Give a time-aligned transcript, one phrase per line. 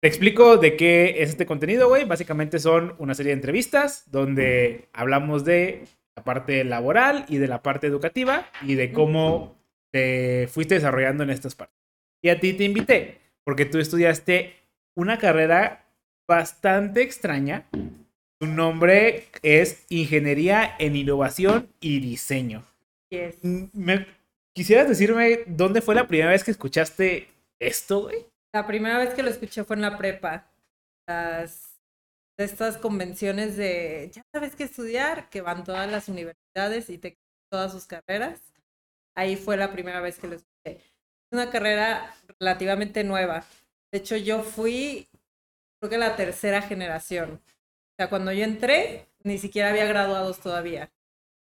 [0.00, 2.04] te explico de qué es este contenido, güey.
[2.04, 7.62] Básicamente son una serie de entrevistas donde hablamos de la parte laboral y de la
[7.62, 9.56] parte educativa y de cómo
[9.90, 11.76] te fuiste desarrollando en estas partes.
[12.22, 14.54] Y a ti te invité porque tú estudiaste
[14.94, 15.84] una carrera
[16.26, 17.66] bastante extraña.
[18.40, 22.64] Su nombre es Ingeniería en Innovación y Diseño.
[23.10, 23.36] Yes.
[23.42, 24.06] ¿Me
[24.52, 27.28] quisieras decirme dónde fue la primera vez que escuchaste
[27.58, 28.26] esto, güey?
[28.52, 30.50] La primera vez que lo escuché fue en la prepa.
[31.06, 31.78] Las,
[32.38, 37.18] de estas convenciones de, ya sabes qué estudiar, que van todas las universidades y te
[37.50, 38.40] todas sus carreras.
[39.16, 40.76] Ahí fue la primera vez que lo escuché.
[40.76, 43.44] Es una carrera relativamente nueva.
[43.90, 45.08] De hecho, yo fui,
[45.80, 47.40] creo que la tercera generación.
[47.42, 50.90] O sea, cuando yo entré, ni siquiera había graduados todavía.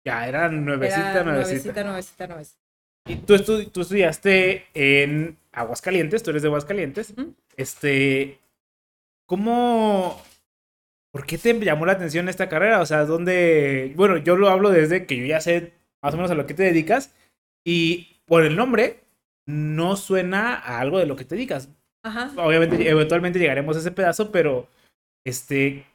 [0.05, 1.83] Ya, era nuevecita, Era nuevecita.
[1.83, 2.64] nuevecita, nuevecita, nuevecita.
[3.07, 7.13] Y tú, estu- tú estudiaste en Aguascalientes, tú eres de Aguascalientes.
[7.55, 8.39] Este,
[9.27, 10.21] ¿cómo,
[11.11, 12.81] por qué te llamó la atención esta carrera?
[12.81, 13.93] O sea, ¿dónde?
[13.95, 16.53] Bueno, yo lo hablo desde que yo ya sé más o menos a lo que
[16.53, 17.13] te dedicas
[17.63, 19.01] y por el nombre
[19.47, 21.69] no suena a algo de lo que te dedicas.
[22.03, 22.31] Ajá.
[22.37, 24.67] Obviamente, eventualmente llegaremos a ese pedazo, pero,
[25.23, 25.85] este,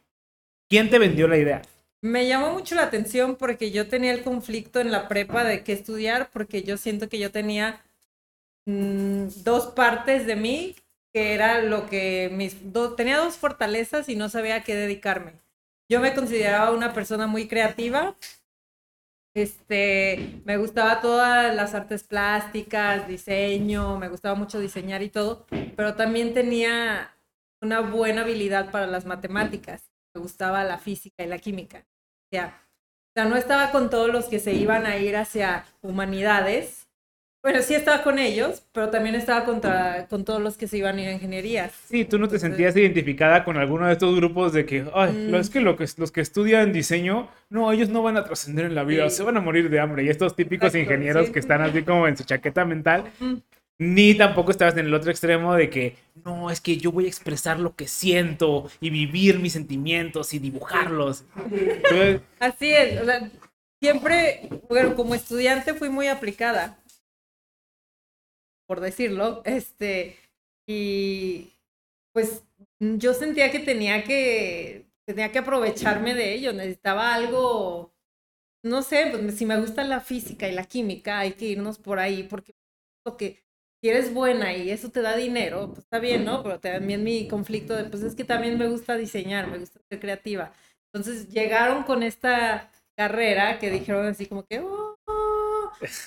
[0.68, 1.62] ¿quién te vendió la idea?
[2.02, 5.72] Me llamó mucho la atención porque yo tenía el conflicto en la prepa de qué
[5.74, 7.82] estudiar, porque yo siento que yo tenía
[8.66, 10.76] mm, dos partes de mí,
[11.12, 12.56] que era lo que mis...
[12.96, 15.34] tenía dos fortalezas y no sabía a qué dedicarme.
[15.90, 18.16] Yo me consideraba una persona muy creativa.
[19.34, 25.94] Este, me gustaba todas las artes plásticas, diseño, me gustaba mucho diseñar y todo, pero
[25.94, 27.16] también tenía
[27.60, 29.89] una buena habilidad para las matemáticas.
[30.14, 31.78] Me gustaba la física y la química.
[31.78, 35.64] O sea, o sea, no estaba con todos los que se iban a ir hacia
[35.82, 36.88] humanidades.
[37.42, 40.98] Bueno, sí estaba con ellos, pero también estaba contra, con todos los que se iban
[40.98, 41.72] a ir a ingenierías.
[41.88, 45.34] Sí, tú no te sentías identificada con alguno de estos grupos de que, ay, Mm.
[45.36, 48.74] es que, lo que los que estudian diseño, no, ellos no van a trascender en
[48.74, 49.16] la vida, Sí.
[49.18, 50.04] se van a morir de hambre.
[50.04, 51.32] Y estos típicos Exacto, ingenieros sí.
[51.32, 53.04] que están así como en su chaqueta mental.
[53.80, 57.08] Ni tampoco estabas en el otro extremo de que, no, es que yo voy a
[57.08, 61.24] expresar lo que siento y vivir mis sentimientos y dibujarlos.
[61.50, 63.30] Entonces, Así es, o sea,
[63.82, 66.78] siempre, bueno, como estudiante fui muy aplicada,
[68.66, 70.18] por decirlo, este,
[70.68, 71.54] y
[72.12, 72.44] pues
[72.80, 77.94] yo sentía que tenía que, tenía que aprovecharme de ello, necesitaba algo,
[78.62, 81.98] no sé, pues si me gusta la física y la química, hay que irnos por
[81.98, 82.54] ahí, porque
[83.06, 83.42] lo que
[83.82, 86.42] si eres buena y eso te da dinero, pues está bien, ¿no?
[86.42, 90.00] Pero también mi conflicto de, pues es que también me gusta diseñar, me gusta ser
[90.00, 90.52] creativa.
[90.92, 94.96] Entonces llegaron con esta carrera que dijeron así como que, "Oh",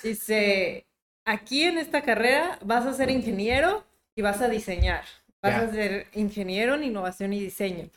[0.03, 0.85] dice,
[1.25, 3.83] aquí en esta carrera vas a ser ingeniero
[4.15, 5.03] y vas a diseñar.
[5.41, 5.61] Vas Ya.
[5.63, 7.89] a ser ingeniero en innovación y diseño.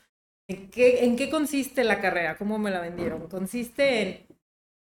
[0.49, 2.37] ¿En qué, ¿En qué consiste la carrera?
[2.37, 3.29] ¿Cómo me la vendieron?
[3.29, 4.26] Consiste en,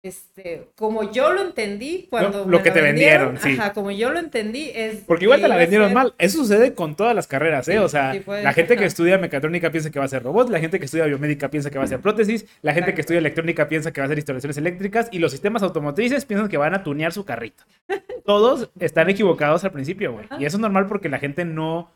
[0.04, 3.54] este, como yo lo entendí cuando Lo- lo que te vendieron, sí.
[3.54, 5.04] Ajá, como yo lo entendí es...
[5.06, 6.14] porque igual te la vendieron ser- mal.
[6.18, 7.78] Eso sucede con todas las carreras, ¿eh?
[7.80, 10.60] O sea, Sí, la gente que estudia mecatrónica piensa que va a ser robot, la
[10.60, 13.68] gente que estudia biomédica piensa que va a ser prótesis, la gente que estudia electrónica
[13.70, 16.84] piensa que va a ser instalaciones eléctricas y los sistemas automotrices piensan que van a
[16.84, 17.64] tunear su carrito.
[18.26, 20.26] Todos están equivocados al principio, güey.
[20.40, 21.92] Y eso es normal porque la gente no...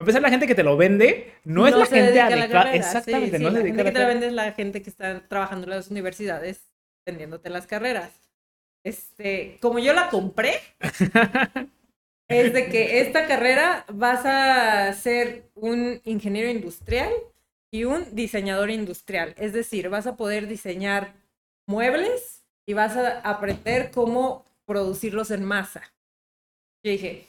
[0.00, 2.72] A pesar la gente que te lo vende, no, es la gente adecuada.
[2.74, 4.08] Exactamente, sí, no sí, se la dedica a gente la que te carrera.
[4.08, 6.67] vende es la gente que está trabajando en las universidades
[7.08, 8.12] vendiéndote las carreras.
[8.84, 10.60] Este, como yo la compré,
[12.28, 17.10] es de que esta carrera vas a ser un ingeniero industrial
[17.72, 19.34] y un diseñador industrial.
[19.38, 21.14] Es decir, vas a poder diseñar
[21.66, 25.82] muebles y vas a aprender cómo producirlos en masa.
[26.84, 27.26] Yo dije,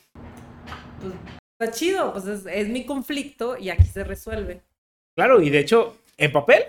[1.00, 1.14] pues
[1.58, 4.62] está chido, pues es, es mi conflicto y aquí se resuelve.
[5.16, 6.64] Claro, y de hecho, en papel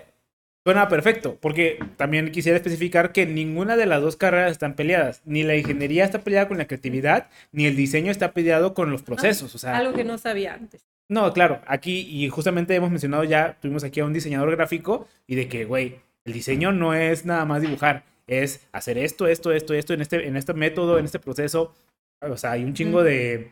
[0.63, 5.21] suena perfecto, porque también quisiera especificar que ninguna de las dos carreras están peleadas.
[5.25, 9.01] Ni la ingeniería está peleada con la creatividad, ni el diseño está peleado con los
[9.03, 9.55] procesos.
[9.55, 10.85] O sea, Algo que no sabía antes.
[11.09, 15.35] no, claro, aquí, y justamente hemos mencionado ya, tuvimos aquí a un diseñador gráfico, y
[15.35, 19.73] de que, güey, el diseño no es nada más dibujar, es hacer esto, esto, esto,
[19.73, 21.73] esto, en este, en este método, en este proceso.
[22.21, 23.49] O sea, hay un chingo de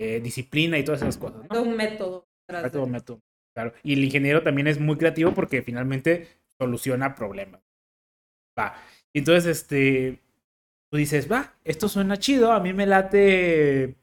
[0.00, 1.42] eh, disciplina y todas esas cosas.
[1.42, 1.48] ¿no?
[1.48, 2.26] Todo un método.
[2.48, 3.20] de- Método, método,
[3.54, 3.72] claro.
[3.84, 6.26] Y el ingeniero también es muy creativo porque finalmente
[6.58, 7.62] soluciona problemas.
[8.58, 8.74] Va.
[9.14, 10.20] Entonces, este,
[10.90, 13.96] tú dices, va, esto suena chido, a mí me late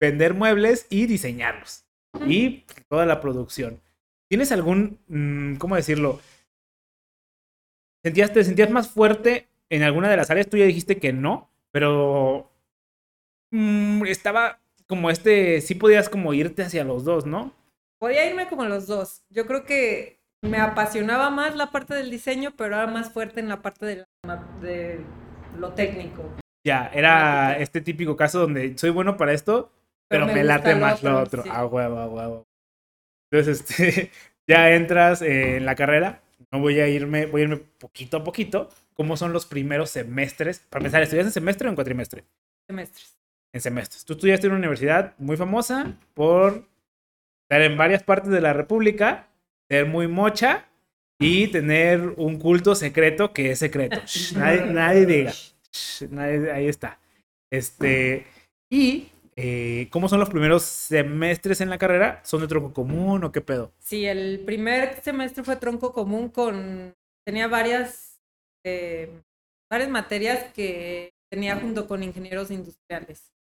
[0.00, 1.84] vender muebles y diseñarlos.
[2.26, 3.80] Y toda la producción.
[4.28, 6.20] ¿Tienes algún, mm, cómo decirlo?
[8.02, 10.48] ¿Sentías, ¿Te sentías más fuerte en alguna de las áreas?
[10.48, 12.50] Tú ya dijiste que no, pero
[13.50, 17.54] mm, estaba como este, sí podías como irte hacia los dos, ¿no?
[18.02, 19.22] podía irme como los dos.
[19.30, 23.48] Yo creo que me apasionaba más la parte del diseño, pero era más fuerte en
[23.48, 24.04] la parte de,
[24.60, 25.00] de
[25.58, 26.36] lo técnico.
[26.64, 29.72] Ya, era este típico caso donde soy bueno para esto,
[30.08, 31.42] pero, me, late más lo otro.
[31.50, 32.46] Ah, huevo, a huevo.
[33.30, 34.10] Entonces, este,
[34.46, 36.22] ya entras eh, en la carrera.
[36.50, 38.68] No voy a irme, voy a irme poquito a poquito.
[38.94, 40.60] ¿Cómo son los primeros semestres?
[40.60, 42.24] Para empezar, ¿estudias en semestre o en cuatrimestre?
[42.68, 43.18] Semestres.
[43.54, 44.04] En semestres.
[44.04, 46.68] Tú estudiaste en una universidad muy famosa por
[47.44, 49.28] estar en varias partes de la República,
[49.72, 50.68] ser muy mocha
[51.18, 54.02] y tener un culto secreto que es secreto.
[54.36, 55.32] nadie, nadie diga.
[56.52, 57.00] ahí está.
[57.50, 58.26] Este,
[58.70, 62.20] y eh, ¿cómo son los primeros semestres en la carrera?
[62.22, 63.72] ¿Son de tronco común o qué pedo?
[63.78, 66.94] Sí, el primer semestre fue tronco común con...
[67.24, 68.20] Tenía varias,
[68.66, 69.22] eh,
[69.70, 73.32] varias materias que tenía junto con ingenieros industriales.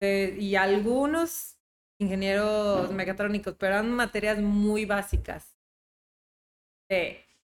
[0.00, 1.56] Eh, y algunos
[2.02, 5.56] ingenieros mecatrónicos, pero eran materias muy básicas.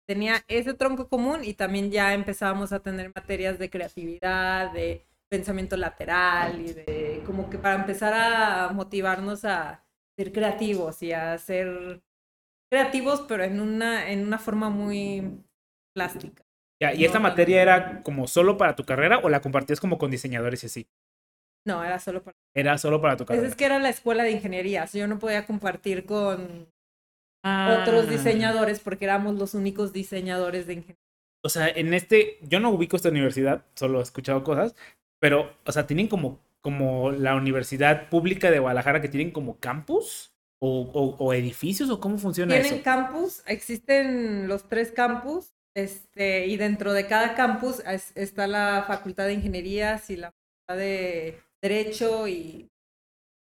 [0.08, 5.76] tenía ese tronco común y también ya empezábamos a tener materias de creatividad, de pensamiento
[5.76, 9.84] lateral y de como que para empezar a motivarnos a
[10.18, 12.02] ser creativos y a ser
[12.72, 15.44] creativos, pero en una, en una forma muy
[15.94, 16.44] plástica.
[16.80, 20.12] Ya, ¿Y esta materia era como solo para tu carrera o la compartías como con
[20.12, 20.88] diseñadores y así?
[21.68, 22.38] No, era solo para...
[22.56, 23.46] Era solo para tu carrera.
[23.46, 26.68] es que era la escuela de ingeniería, yo no podía compartir con
[27.44, 28.10] otros ah.
[28.10, 31.04] diseñadores porque éramos los únicos diseñadores de ingeniería.
[31.44, 34.76] O sea, en este, yo no ubico esta universidad, solo he escuchado cosas,
[35.20, 40.32] pero, o sea, tienen como, como la Universidad Pública de Guadalajara que tienen como campus
[40.60, 42.64] o, o, edificios o cómo funciona eso.
[42.64, 47.84] Tienen campus, existen los tres campus, este, y dentro de cada campus
[48.16, 52.68] está la Facultad de Ingenierías y la Facultad de Derecho y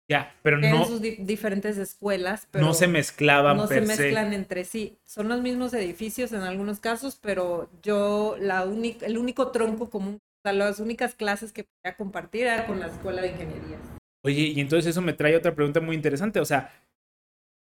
[0.09, 0.85] ya, pero no.
[0.85, 2.65] sus diferentes escuelas, pero.
[2.65, 4.97] No se mezclaban, No se mezclan entre sí.
[5.05, 10.19] Son los mismos edificios en algunos casos, pero yo, la única, el único tronco común
[10.39, 13.77] o sea, las únicas clases que podía compartir era con la escuela de ingeniería.
[14.23, 16.39] Oye, y entonces eso me trae otra pregunta muy interesante.
[16.39, 16.71] O sea,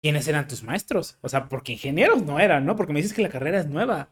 [0.00, 1.18] ¿quiénes eran tus maestros?
[1.20, 2.76] O sea, porque ingenieros no eran, ¿no?
[2.76, 4.08] Porque me dices que la carrera es nueva.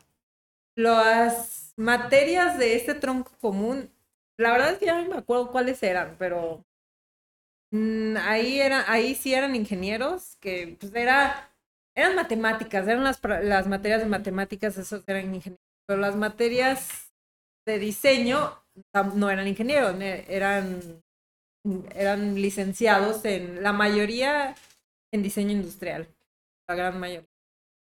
[0.76, 3.90] Las materias de este tronco común,
[4.38, 6.64] la verdad es que ya no me acuerdo cuáles eran, pero
[7.72, 11.50] mm, ahí era, ahí sí eran ingenieros, que pues era,
[11.96, 15.58] eran matemáticas, eran las, las materias de matemáticas, esos eran ingenieros.
[15.86, 17.12] Pero las materias
[17.66, 18.62] de diseño
[19.14, 21.02] no eran ingenieros, eran,
[21.94, 24.54] eran licenciados en la mayoría
[25.12, 26.06] en diseño industrial,
[26.68, 27.26] la gran mayoría.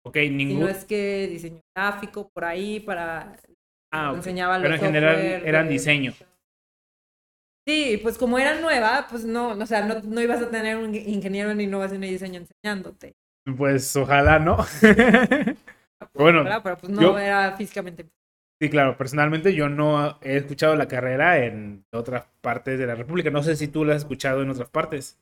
[0.06, 0.62] Ok, ningún.
[0.62, 3.36] no es que diseño gráfico por ahí para
[3.91, 6.13] ah, enseñaba Pero en general eran diseño.
[7.69, 10.95] Sí, pues como era nueva, pues no, o sea, no, no ibas a tener un
[10.95, 13.16] ingeniero en innovación y diseño enseñándote.
[13.56, 14.57] Pues ojalá no.
[16.16, 18.10] bueno, pero pues no era físicamente
[18.60, 23.30] Sí, claro, personalmente yo no he escuchado la carrera en otras partes de la República.
[23.30, 25.19] No sé si tú la has escuchado en otras partes.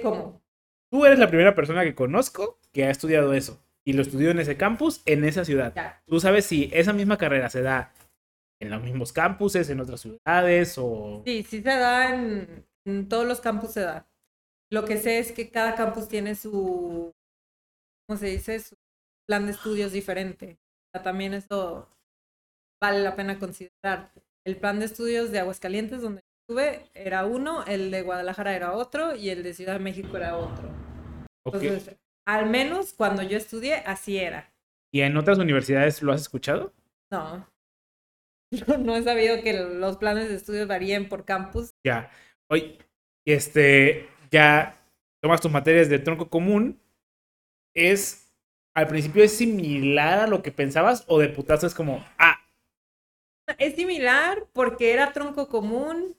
[0.00, 0.40] ¿Cómo?
[0.92, 4.38] Tú eres la primera persona que conozco que ha estudiado eso y lo estudió en
[4.38, 5.74] ese campus, en esa ciudad.
[6.06, 7.92] ¿Tú sabes si esa misma carrera se da
[8.60, 11.22] en los mismos campuses, en otras ciudades o...?
[11.24, 14.08] Sí, sí se da en, en todos los campus se da.
[14.70, 17.14] Lo que sé es que cada campus tiene su,
[18.06, 18.60] ¿cómo se dice?
[18.60, 18.76] Su
[19.26, 20.58] plan de estudios diferente
[21.02, 21.88] también eso
[22.80, 24.12] vale la pena considerar.
[24.46, 29.14] El plan de estudios de Aguascalientes, donde estuve, era uno, el de Guadalajara era otro
[29.14, 30.68] y el de Ciudad de México era otro.
[31.44, 31.96] Entonces,
[32.26, 34.52] al menos cuando yo estudié, así era.
[34.92, 36.72] ¿Y en otras universidades lo has escuchado?
[37.10, 37.46] No.
[38.78, 41.74] No he sabido que los planes de estudios varíen por campus.
[41.84, 42.10] Ya.
[42.50, 42.78] Oye,
[43.26, 44.80] este, ya
[45.22, 46.80] tomas tus materias de tronco común.
[47.74, 48.28] Es
[48.78, 52.36] al principio es similar a lo que pensabas o de putazo es como, ah.
[53.58, 56.16] Es similar porque era tronco común.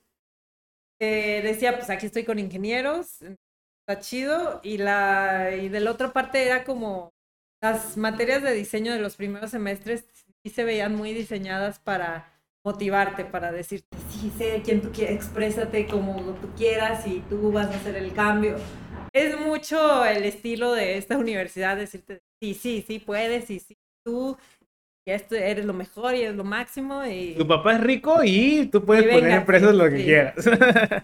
[0.99, 4.59] Eh, decía, pues aquí estoy con ingenieros, está chido.
[4.61, 7.13] Y, la, y de la otra parte era como
[7.61, 10.05] las materias de diseño de los primeros semestres
[10.49, 12.33] sí se veían muy diseñadas para
[12.65, 17.67] motivarte, para decirte, sí, sé quién tú quieres, exprésate como tú quieras y tú vas
[17.67, 18.55] a hacer el cambio.
[19.13, 24.37] Es mucho el estilo de esta universidad, decirte, sí, sí, sí puedes, y sí, tú
[25.05, 27.03] esto eres lo mejor y es lo máximo.
[27.05, 27.35] Y...
[27.35, 30.35] Tu papá es rico y tú puedes poner en presos lo que quieras.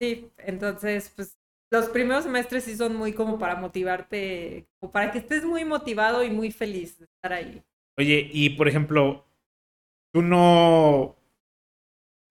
[0.00, 1.38] sí, entonces, pues
[1.70, 6.22] los primeros semestres sí son muy como para motivarte, como para que estés muy motivado
[6.22, 7.62] y muy feliz de estar ahí.
[7.98, 9.26] Oye, y por ejemplo,
[10.12, 11.16] tú no,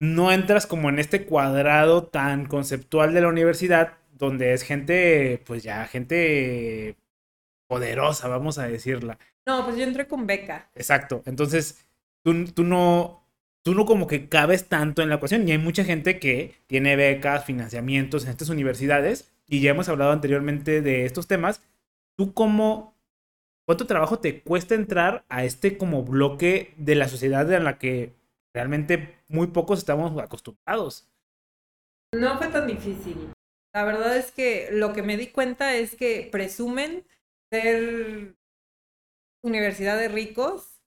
[0.00, 5.62] no entras como en este cuadrado tan conceptual de la universidad donde es gente, pues
[5.62, 6.96] ya, gente
[7.68, 9.18] poderosa, vamos a decirla.
[9.46, 10.70] No, pues yo entré con beca.
[10.74, 11.22] Exacto.
[11.26, 11.86] Entonces,
[12.22, 13.24] tú, tú no,
[13.62, 15.46] tú no como que cabes tanto en la ecuación.
[15.46, 19.30] Y hay mucha gente que tiene becas, financiamientos en estas universidades.
[19.46, 21.62] Y ya hemos hablado anteriormente de estos temas.
[22.16, 22.97] ¿Tú cómo,
[23.68, 28.14] cuánto trabajo te cuesta entrar a este como bloque de la sociedad en la que
[28.54, 31.06] realmente muy pocos estamos acostumbrados?
[32.14, 33.30] No fue tan difícil.
[33.74, 37.04] La verdad es que lo que me di cuenta es que presumen
[37.52, 38.36] ser
[39.42, 40.80] universidad de ricos,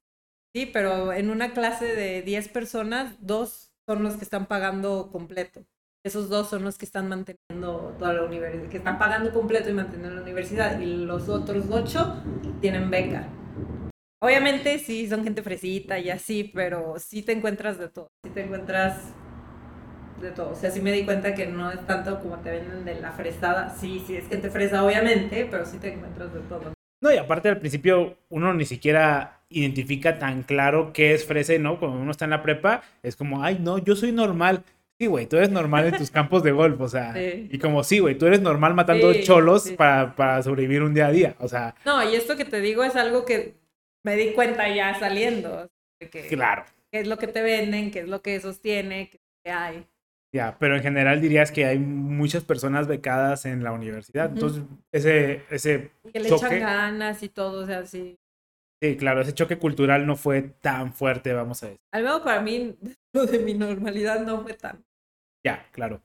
[0.52, 5.68] sí, pero en una clase de 10 personas, dos son los que están pagando completo.
[6.04, 9.74] Esos dos son los que están manteniendo toda la universidad, que están pagando completo y
[9.74, 10.80] manteniendo la universidad.
[10.80, 12.16] Y los otros ocho
[12.60, 13.28] tienen beca.
[14.20, 18.08] Obviamente sí, son gente fresita y así, pero sí te encuentras de todo.
[18.26, 19.14] Sí te encuentras
[20.20, 20.52] de todo.
[20.52, 23.12] O sea, sí me di cuenta que no es tanto como te venden de la
[23.12, 23.70] fresada.
[23.70, 26.74] Sí, sí, es gente fresa, obviamente, pero sí te encuentras de todo.
[27.04, 31.60] No, y aparte al principio uno ni siquiera identifica tan claro qué es fresa y
[31.60, 31.80] no.
[31.80, 34.64] Cuando uno está en la prepa, es como, ay, no, yo soy normal.
[35.02, 37.16] Sí, güey, tú eres normal en tus campos de golf, o sea.
[37.20, 41.12] Y como, sí, güey, tú eres normal matando cholos Para, para sobrevivir un día a
[41.12, 41.74] día, o sea.
[41.86, 43.56] No, y esto que te digo es algo que
[44.06, 45.68] me di cuenta ya saliendo.
[46.00, 46.66] que, claro.
[46.92, 47.90] ¿Qué es lo que te venden?
[47.90, 49.10] ¿Qué es lo que sostiene?
[49.44, 49.88] ¿Qué hay?
[50.36, 54.30] Ya, pero en general dirías que hay muchas personas becadas en la universidad.
[54.32, 58.20] Entonces, ese, ese Que le echan ganas y todo, o sea, sí.
[58.84, 61.82] Sí, claro, ese choque cultural no fue tan fuerte, vamos a decir.
[61.92, 62.76] Al menos para mí,
[63.16, 64.84] lo de mi normalidad no fue tan.
[65.44, 66.02] Ya, claro.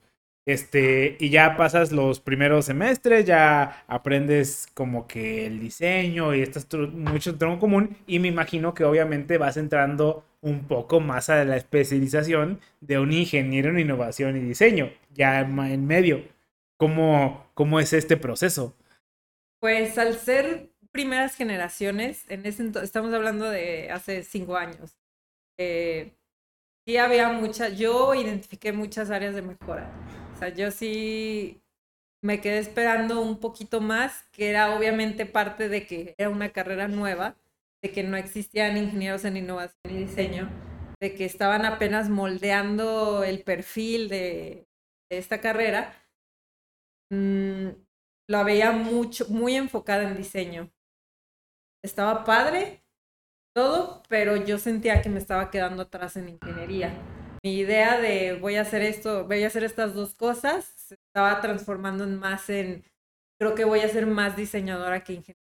[0.46, 6.68] Este, y ya pasas los primeros semestres, ya aprendes como que el diseño y estás
[6.72, 7.96] mucho tronco común.
[8.06, 13.12] Y me imagino que obviamente vas entrando un poco más a la especialización de un
[13.12, 16.22] ingeniero en innovación y diseño, ya en medio.
[16.76, 18.76] ¿Cómo, cómo es este proceso?
[19.58, 24.96] Pues al ser primeras generaciones, en ese estamos hablando de hace cinco años,
[25.58, 26.12] eh,
[26.86, 29.90] sí había muchas, yo identifiqué muchas áreas de mejora
[30.36, 31.62] o sea, yo sí
[32.22, 36.88] me quedé esperando un poquito más, que era obviamente parte de que era una carrera
[36.88, 37.36] nueva,
[37.82, 40.50] de que no existían ingenieros en innovación y diseño,
[41.00, 44.68] de que estaban apenas moldeando el perfil de,
[45.10, 45.94] esta carrera.
[47.10, 47.68] Mm,
[48.44, 50.70] veía mucho, muy enfocada en diseño.
[51.82, 52.82] Estaba padre,
[53.56, 56.92] todo, pero yo sentía que me estaba quedando atrás en ingeniería
[57.46, 61.40] mi idea de voy a hacer esto, voy a hacer estas dos cosas, se estaba
[61.40, 62.82] transformando en más en,
[63.38, 65.40] creo que voy a ser más diseñadora que ingeniera.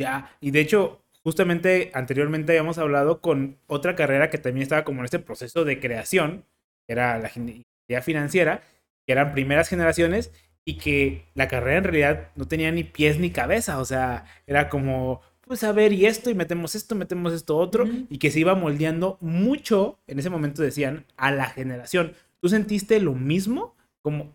[0.00, 4.98] Ya, y de hecho, justamente anteriormente habíamos hablado con otra carrera que también estaba como
[4.98, 6.44] en este proceso de creación,
[6.88, 8.64] que era la ingeniería financiera,
[9.06, 10.32] que eran primeras generaciones
[10.64, 14.68] y que la carrera en realidad no tenía ni pies ni cabeza, o sea, era
[14.68, 18.40] como pues a ver, y esto, y metemos esto, metemos esto otro, y que se
[18.40, 22.14] iba moldeando mucho, en ese momento decían, a la generación.
[22.40, 23.74] ¿Tú sentiste lo mismo?
[24.02, 24.34] Como...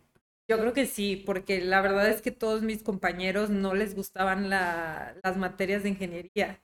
[0.50, 4.50] Yo creo que sí, porque la verdad es que todos mis compañeros no les gustaban
[4.50, 6.62] las materias de ingeniería.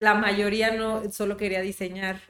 [0.00, 2.20] La mayoría no, solo quería diseñar.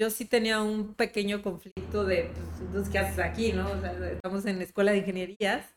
[0.00, 3.70] Yo sí tenía un pequeño conflicto de, pues, entonces, ¿qué haces aquí, no?
[3.70, 5.75] O sea, estamos en la escuela de ingenierías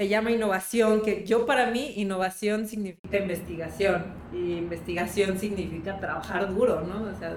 [0.00, 6.80] se llama innovación, que yo para mí innovación significa investigación y investigación significa trabajar duro,
[6.80, 7.02] ¿no?
[7.02, 7.36] O sea,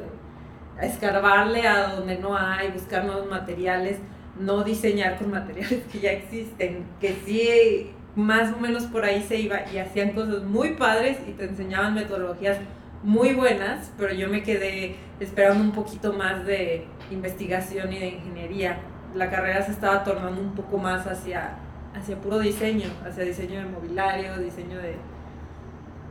[0.82, 3.98] escarbarle a donde no hay, buscar nuevos materiales,
[4.40, 9.42] no diseñar con materiales que ya existen, que sí más o menos por ahí se
[9.42, 12.60] iba y hacían cosas muy padres y te enseñaban metodologías
[13.04, 18.78] muy buenas, pero yo me quedé esperando un poquito más de investigación y de ingeniería.
[19.16, 21.58] La carrera se estaba tornando un poco más hacia
[21.94, 24.96] hacia puro diseño, hacia diseño de mobiliario, diseño de...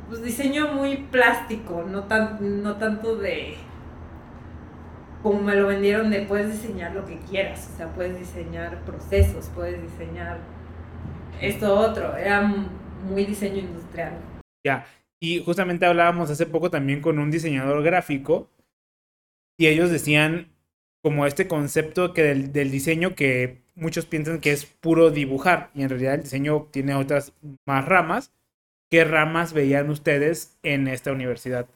[0.08, 3.56] Pues diseño muy plástico, no, tan, no tanto de...
[5.22, 9.50] Como me lo vendieron de puedes diseñar lo que quieras, o sea, puedes diseñar procesos,
[9.54, 10.38] puedes diseñar
[11.40, 14.14] esto otro, era muy diseño industrial.
[14.64, 14.84] Ya,
[15.20, 18.50] y justamente hablábamos hace poco también con un diseñador gráfico
[19.56, 20.52] y ellos decían
[21.02, 25.82] como este concepto que del, del diseño que muchos piensan que es puro dibujar y
[25.82, 27.32] en realidad el diseño tiene otras
[27.66, 28.32] más ramas.
[28.90, 31.66] ¿Qué ramas veían ustedes en esta universidad?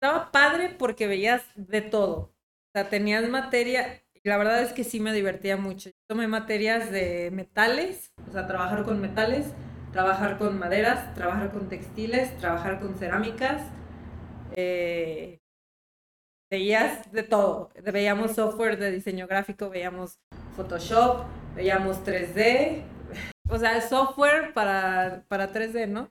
[0.00, 2.16] Estaba padre porque veías de todo.
[2.16, 5.90] O sea, tenías materia, la verdad es que sí me divertía mucho.
[6.06, 9.46] tomé materias de metales, o sea, trabajar con metales,
[9.92, 13.62] trabajar con maderas, trabajar con textiles, trabajar con cerámicas.
[14.52, 15.40] Eh,
[16.50, 17.70] veías de todo.
[17.92, 20.20] Veíamos software de diseño gráfico, veíamos
[20.58, 21.24] Photoshop,
[21.54, 22.82] veíamos 3D,
[23.48, 26.10] o sea, software para, para 3D, ¿no?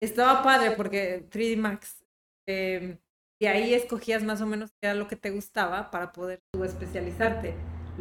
[0.00, 2.04] Estaba padre porque 3D Max.
[2.48, 2.98] Eh,
[3.40, 6.62] y ahí escogías más o menos qué era lo que te gustaba para poder tú
[6.62, 7.56] especializarte.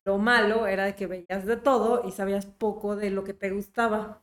[0.06, 4.22] Lo malo era que veías de todo y sabías poco de lo que te gustaba.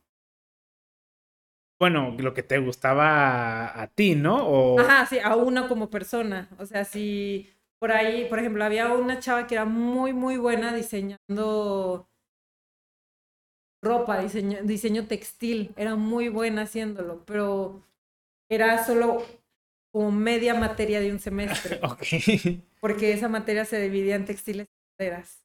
[1.81, 4.47] Bueno, lo que te gustaba a, ti, ¿no?
[4.47, 4.79] O...
[4.79, 6.49] Ajá, sí, a uno como persona.
[6.59, 10.73] O sea, si por ahí, por ejemplo, había una chava que era muy, muy buena
[10.73, 12.09] diseñando
[13.83, 17.83] ropa, diseño, diseño textil, era muy buena haciéndolo, pero
[18.49, 19.23] era solo
[19.91, 21.79] como media materia de un semestre.
[22.81, 25.43] Porque esa materia se dividía en textiles y maderas.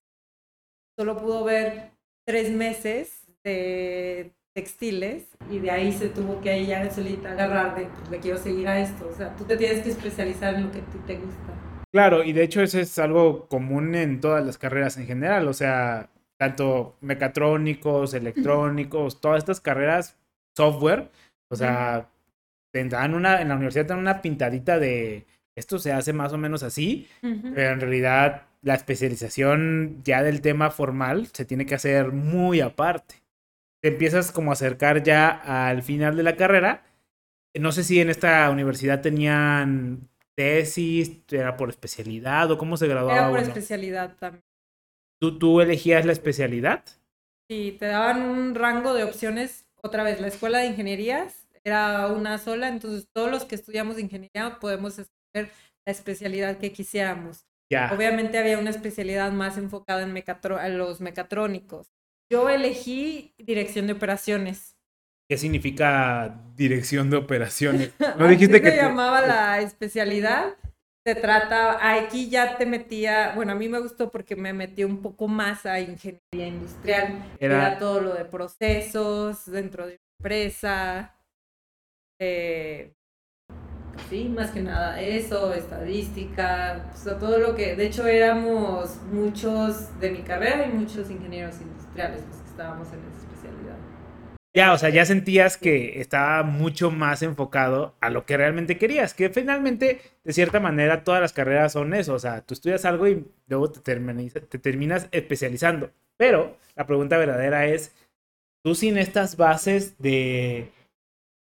[0.98, 1.92] Solo pudo ver
[2.26, 8.10] tres meses de textiles y de ahí se tuvo que ella solita agarrar de, pues
[8.10, 9.08] le quiero seguir a esto.
[9.08, 11.71] O sea, tú te tienes que especializar en lo que a ti te gusta.
[11.92, 15.52] Claro, y de hecho eso es algo común en todas las carreras en general, o
[15.52, 16.08] sea,
[16.38, 20.16] tanto mecatrónicos, electrónicos, todas estas carreras,
[20.56, 21.10] software,
[21.50, 22.08] o sea,
[22.72, 26.62] tendrán una, en la universidad tendrán una pintadita de esto se hace más o menos
[26.62, 32.60] así, pero en realidad la especialización ya del tema formal se tiene que hacer muy
[32.60, 33.16] aparte.
[33.82, 36.84] Te empiezas como a acercar ya al final de la carrera.
[37.54, 43.18] No sé si en esta universidad tenían tesis, era por especialidad o cómo se graduaba.
[43.18, 44.44] Era por especialidad también.
[45.20, 46.84] ¿Tú, ¿Tú elegías la especialidad?
[47.48, 49.66] Sí, te daban un rango de opciones.
[49.82, 54.58] Otra vez, la escuela de ingenierías era una sola, entonces todos los que estudiamos ingeniería
[54.60, 55.52] podemos escoger
[55.86, 57.46] la especialidad que quisiéramos.
[57.70, 57.92] Ya.
[57.94, 61.92] Obviamente había una especialidad más enfocada en, en los mecatrónicos.
[62.30, 64.71] Yo elegí dirección de operaciones.
[65.32, 67.92] ¿Qué significa dirección de operaciones?
[68.18, 70.58] ¿No dijiste se que llamaba la especialidad?
[71.06, 75.00] Se trata, aquí ya te metía, bueno, a mí me gustó porque me metí un
[75.00, 77.24] poco más a ingeniería industrial.
[77.40, 81.16] Era, todo lo de procesos dentro de empresa.
[82.20, 82.92] Eh,
[84.10, 90.20] sí, más que nada eso, estadística, todo lo que, de hecho éramos muchos de mi
[90.20, 93.31] carrera y muchos ingenieros industriales los que estábamos en especialidad.
[94.54, 99.14] Ya, o sea, ya sentías que estaba mucho más enfocado a lo que realmente querías,
[99.14, 103.08] que finalmente, de cierta manera, todas las carreras son eso, o sea, tú estudias algo
[103.08, 105.90] y luego te, te terminas especializando.
[106.18, 107.94] Pero la pregunta verdadera es,
[108.62, 110.70] tú sin estas bases de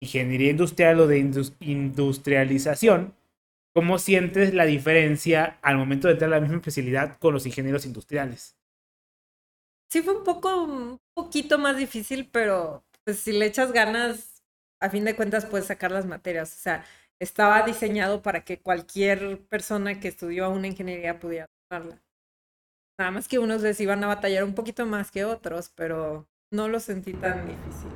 [0.02, 1.19] ingeniería industrial o de
[1.60, 3.13] industrialización,
[3.74, 8.56] ¿cómo sientes la diferencia al momento de a la misma especialidad con los ingenieros industriales?
[9.89, 14.44] Sí, fue un poco, un poquito más difícil, pero pues si le echas ganas,
[14.80, 16.56] a fin de cuentas puedes sacar las materias.
[16.56, 16.86] O sea,
[17.20, 22.02] estaba diseñado para que cualquier persona que estudió una ingeniería pudiera tomarla.
[23.00, 26.68] Nada más que unos les iban a batallar un poquito más que otros, pero no
[26.68, 27.92] lo sentí tan difícil.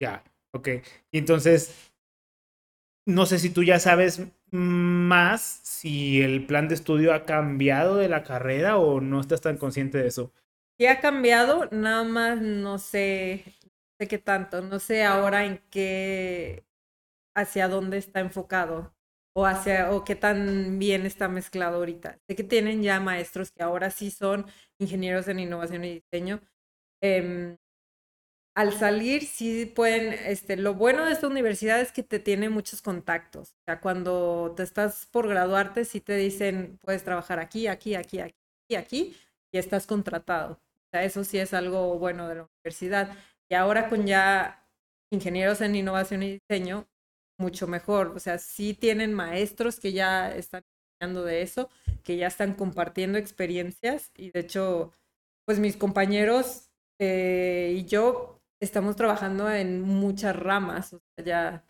[0.00, 0.68] Ya, ok.
[1.12, 1.92] Y entonces,
[3.06, 8.08] no sé si tú ya sabes más si el plan de estudio ha cambiado de
[8.08, 10.32] la carrera o no estás tan consciente de eso.
[10.78, 13.44] Sí ha cambiado, nada más no sé
[14.00, 16.64] sé qué tanto, no sé ahora en qué,
[17.36, 18.94] hacia dónde está enfocado
[19.34, 22.18] o hacia, o qué tan bien está mezclado ahorita.
[22.28, 24.46] Sé que tienen ya maestros que ahora sí son
[24.78, 26.40] ingenieros en innovación y diseño.
[27.02, 27.58] Em,
[28.56, 32.82] al salir, sí pueden, este, lo bueno de esta universidad es que te tiene muchos
[32.82, 33.52] contactos.
[33.52, 38.20] O sea, cuando te estás por graduarte, sí te dicen, puedes trabajar aquí, aquí, aquí,
[38.20, 39.16] aquí, aquí,
[39.52, 40.54] y estás contratado.
[40.54, 43.16] O sea, eso sí es algo bueno de la universidad.
[43.50, 44.66] Y ahora con ya
[45.12, 46.88] ingenieros en innovación y diseño,
[47.38, 48.12] mucho mejor.
[48.14, 50.62] O sea, sí tienen maestros que ya están
[51.00, 51.68] enseñando de eso,
[52.04, 54.92] que ya están compartiendo experiencias y de hecho,
[55.46, 60.92] pues mis compañeros eh, y yo estamos trabajando en muchas ramas.
[60.92, 61.64] O sea, ya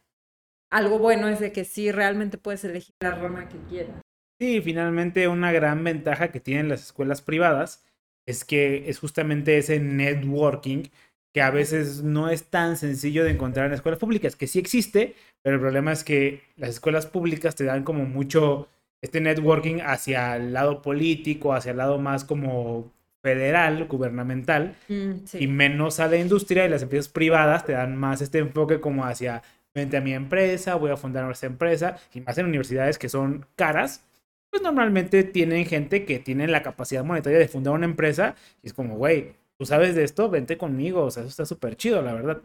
[0.71, 4.03] algo bueno es de que sí realmente puedes elegir la rama que quieras.
[4.39, 7.85] Sí, finalmente una gran ventaja que tienen las escuelas privadas
[8.27, 10.85] es que es justamente ese networking
[11.33, 15.15] que a veces no es tan sencillo de encontrar en escuelas públicas, que sí existe,
[15.43, 18.69] pero el problema es que las escuelas públicas te dan como mucho
[19.01, 25.47] este networking hacia el lado político, hacia el lado más como federal, gubernamental, mm, y
[25.47, 29.43] menos a la industria y las empresas privadas te dan más este enfoque como hacia,
[29.75, 33.47] vente a mi empresa, voy a fundar nuestra empresa, y más en universidades que son
[33.57, 34.05] caras,
[34.51, 38.75] pues normalmente tienen gente que tiene la capacidad monetaria de fundar una empresa, y es
[38.75, 42.15] como, güey, tú sabes de esto, vente conmigo, o sea, eso está súper chido, la
[42.15, 42.41] verdad.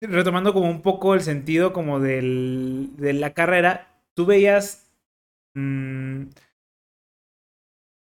[0.00, 4.88] Retomando como un poco el sentido como del, de la carrera, tú veías...
[5.54, 6.26] Mmm,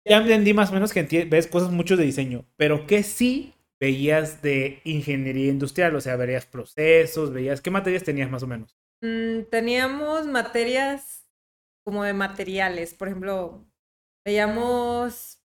[0.05, 4.41] ya entendí más o menos que ves cosas mucho de diseño, pero ¿qué sí veías
[4.41, 5.95] de ingeniería industrial?
[5.95, 8.77] O sea, verías procesos, veías, ¿qué materias tenías más o menos?
[9.01, 11.25] Mm, teníamos materias
[11.85, 13.65] como de materiales, por ejemplo,
[14.25, 15.39] veíamos,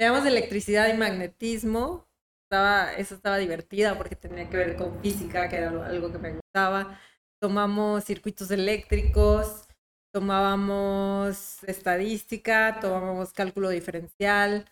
[0.00, 2.08] veíamos electricidad y magnetismo,
[2.46, 6.32] estaba, eso estaba divertida porque tenía que ver con física, que era algo que me
[6.32, 6.98] gustaba.
[7.38, 9.68] Tomamos circuitos eléctricos,
[10.12, 14.64] tomábamos estadística, tomábamos cálculo diferencial.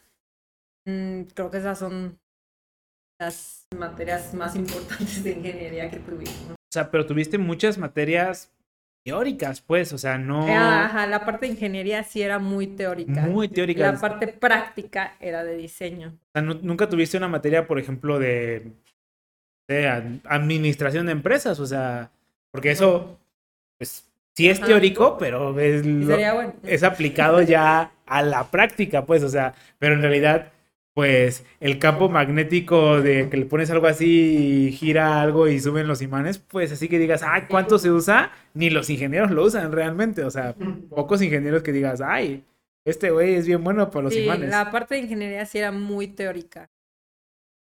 [0.87, 2.19] Mm, creo que esas son
[3.21, 6.53] las materias más importantes de ingeniería que tuvimos.
[6.53, 8.51] O sea, pero tuviste muchas materias
[9.09, 10.47] teóricas, pues, o sea, no...
[10.47, 13.23] Ajá, la parte de ingeniería sí era muy teórica.
[13.23, 13.93] Muy teórica.
[13.93, 16.09] La parte práctica era de diseño.
[16.09, 18.71] O sea, nunca tuviste una materia, por ejemplo, de,
[19.67, 19.89] de
[20.25, 22.11] administración de empresas, o sea,
[22.51, 23.19] porque eso,
[23.79, 25.87] pues, sí es teórico, pero es,
[26.65, 30.53] es aplicado ya a la práctica, pues, o sea, pero en realidad
[30.99, 35.87] pues el campo magnético de que le pones algo así y gira algo y suben
[35.87, 38.33] los imanes, pues así que digas, ay, ¿cuánto se usa?
[38.53, 40.57] Ni los ingenieros lo usan realmente, o sea,
[40.91, 42.43] pocos ingenieros que digas, ay,
[42.85, 44.51] este güey es bien bueno para los sí, imanes.
[44.51, 46.69] La parte de ingeniería sí era muy teórica.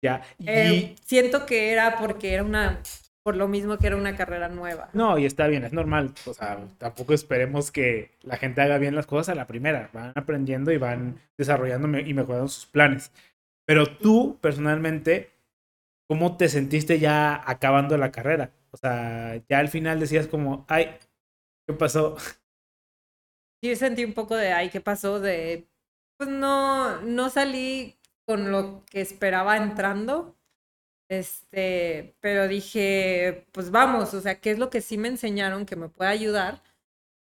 [0.02, 0.96] Ya, eh, y...
[1.06, 2.80] siento que era porque era una
[3.22, 4.90] por lo mismo que era una carrera nueva.
[4.92, 6.12] No, y está bien, es normal.
[6.26, 9.90] O sea, tampoco esperemos que la gente haga bien las cosas a la primera.
[9.92, 13.12] Van aprendiendo y van desarrollando y mejorando sus planes.
[13.64, 15.30] Pero tú, personalmente,
[16.08, 18.50] ¿cómo te sentiste ya acabando la carrera?
[18.72, 20.96] O sea, ya al final decías como, ay,
[21.66, 22.16] ¿qué pasó?
[23.64, 25.20] Sí, sentí un poco de, ay, ¿qué pasó?
[25.20, 25.68] De,
[26.16, 30.34] pues no, no salí con lo que esperaba entrando
[31.12, 35.76] este, pero dije, pues vamos, o sea, ¿qué es lo que sí me enseñaron que
[35.76, 36.62] me puede ayudar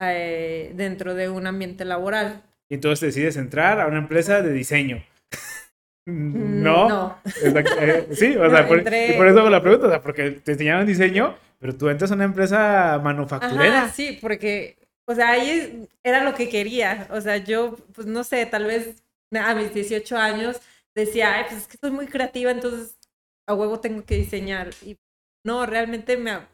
[0.00, 2.42] eh, dentro de un ambiente laboral?
[2.68, 5.02] Y entonces decides entrar a una empresa de diseño.
[6.06, 6.88] Mm, ¿No?
[6.88, 7.18] No.
[7.44, 10.52] Eh, sí, o sea, por, y por eso hago la pregunta, o sea, porque te
[10.52, 13.82] enseñaron diseño, pero tú entras a una empresa manufacturera.
[13.82, 17.06] Ajá, sí, porque, o sea, ahí era lo que quería.
[17.10, 20.60] O sea, yo, pues no sé, tal vez a mis 18 años
[20.94, 22.96] decía, ay, pues es que soy muy creativa, entonces
[23.46, 24.70] a huevo tengo que diseñar.
[24.82, 24.96] Y
[25.44, 26.46] no, realmente me,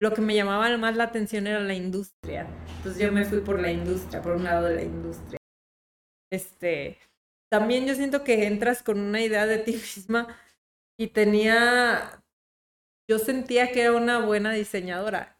[0.00, 2.46] lo que me llamaba más la atención era la industria.
[2.78, 5.38] Entonces yo me fui por la industria, por un lado de la industria.
[6.30, 6.98] Este,
[7.50, 10.36] también yo siento que entras con una idea de ti misma
[10.98, 12.24] y tenía,
[13.08, 15.38] yo sentía que era una buena diseñadora.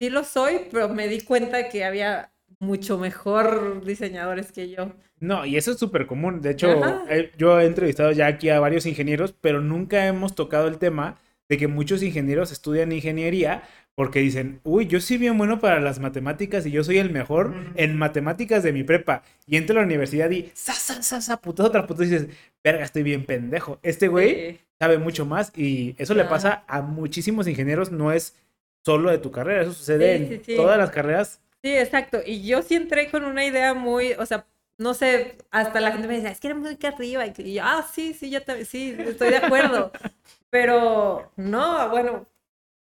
[0.00, 4.92] Sí lo soy, pero me di cuenta que había mucho mejor diseñadores que yo.
[5.20, 6.40] No, y eso es súper común.
[6.40, 6.68] De hecho,
[7.08, 11.16] eh, yo he entrevistado ya aquí a varios ingenieros, pero nunca hemos tocado el tema
[11.48, 13.62] de que muchos ingenieros estudian ingeniería
[13.94, 17.54] porque dicen, uy, yo soy bien bueno para las matemáticas y yo soy el mejor
[17.76, 19.22] en matemáticas de mi prepa.
[19.46, 22.28] Y entro a la universidad y, sa, sa, sa, sa, puto, otra puto, y dices,
[22.62, 23.78] verga, estoy bien pendejo.
[23.82, 28.36] Este güey sabe mucho más y eso le pasa a muchísimos ingenieros, no es
[28.84, 32.20] solo de tu carrera, eso sucede en todas las carreras Sí, exacto.
[32.26, 34.46] Y yo sí entré con una idea muy, o sea,
[34.76, 37.24] no sé, hasta la gente me decía, es que era muy que arriba.
[37.26, 39.90] Y yo, ah, sí, sí, ya sí, estoy de acuerdo.
[40.50, 42.26] pero no, bueno,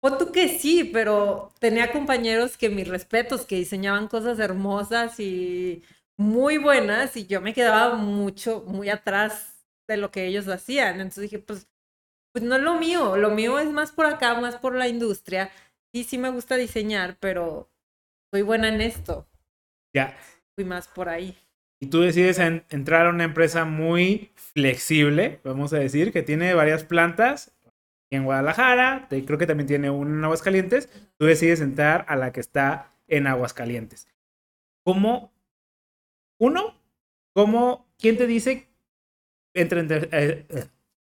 [0.02, 5.84] o tú que sí, pero tenía compañeros que mis respetos, que diseñaban cosas hermosas y
[6.18, 10.96] muy buenas, y yo me quedaba mucho, muy atrás de lo que ellos hacían.
[11.02, 11.68] Entonces dije, pues,
[12.34, 15.52] pues no es lo mío, lo mío es más por acá, más por la industria.
[15.94, 17.70] Sí, sí me gusta diseñar, pero
[18.34, 19.28] soy buena en esto.
[19.94, 20.18] Ya.
[20.56, 21.38] Fui más por ahí.
[21.80, 26.84] Y tú decides entrar a una empresa muy flexible, vamos a decir, que tiene varias
[26.84, 27.56] plantas
[28.10, 30.90] en Guadalajara, creo que también tiene una en Aguascalientes.
[31.20, 34.08] Tú decides entrar a la que está en Aguascalientes.
[34.84, 35.32] ¿Cómo?
[36.40, 36.74] Uno,
[37.36, 37.86] ¿cómo?
[38.00, 38.68] ¿Quién te dice
[39.54, 40.66] entra, eh, eh,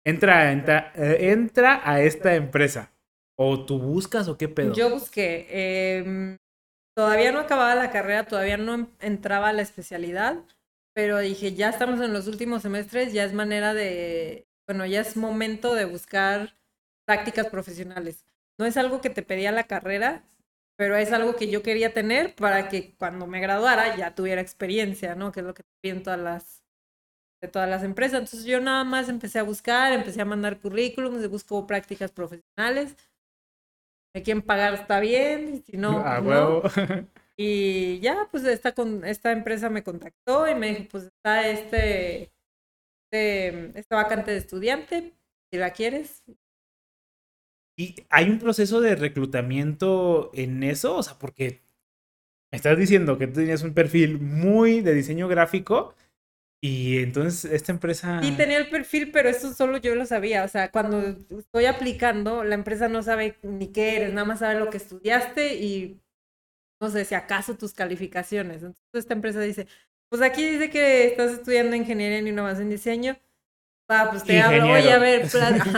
[0.04, 2.92] entra, entra, eh, entra a esta empresa?
[3.38, 4.74] ¿O tú buscas o qué pedo?
[4.74, 5.46] Yo busqué.
[5.50, 6.36] Eh,
[6.94, 10.44] Todavía no acababa la carrera, todavía no entraba a la especialidad,
[10.94, 15.16] pero dije, ya estamos en los últimos semestres, ya es manera de, bueno, ya es
[15.16, 16.54] momento de buscar
[17.06, 18.26] prácticas profesionales.
[18.58, 20.24] No es algo que te pedía la carrera,
[20.76, 25.14] pero es algo que yo quería tener para que cuando me graduara ya tuviera experiencia,
[25.14, 25.32] ¿no?
[25.32, 26.62] Que es lo que piden todas las,
[27.40, 28.20] de todas las empresas.
[28.20, 32.96] Entonces yo nada más empecé a buscar, empecé a mandar currículums, busco prácticas profesionales
[34.14, 36.62] me quieren pagar está bien, si no, ah, no.
[37.36, 42.30] Y ya, pues esta, con, esta empresa me contactó y me dijo, pues está este,
[43.10, 45.14] este, esta vacante de estudiante,
[45.50, 46.22] si la quieres.
[47.76, 50.96] ¿Y hay un proceso de reclutamiento en eso?
[50.96, 51.62] O sea, porque
[52.52, 55.94] me estás diciendo que tú tenías un perfil muy de diseño gráfico
[56.64, 58.20] Y entonces esta empresa...
[58.22, 60.44] Sí tenía el perfil, pero eso solo yo lo sabía.
[60.44, 61.00] O sea, cuando
[61.36, 65.56] estoy aplicando, la empresa no sabe ni qué eres, nada más sabe lo que estudiaste
[65.56, 66.00] y
[66.80, 68.58] no sé si acaso tus calificaciones.
[68.58, 69.66] Entonces esta empresa dice,
[70.08, 73.18] pues aquí dice que estás estudiando ingeniería en innovación y diseño.
[73.92, 75.28] Ah, pues te hablo, oye, a ver,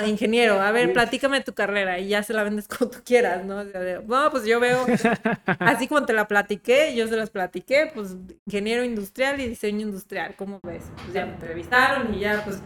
[0.06, 3.64] ingeniero, a ver, platícame tu carrera y ya se la vendes como tú quieras, ¿no?
[3.64, 4.86] no, pues yo veo,
[5.58, 10.34] así como te la platiqué, yo se las platiqué, pues ingeniero industrial y diseño industrial,
[10.36, 10.84] ¿cómo ves?
[10.96, 12.60] Pues ya me entrevistaron y ya, pues...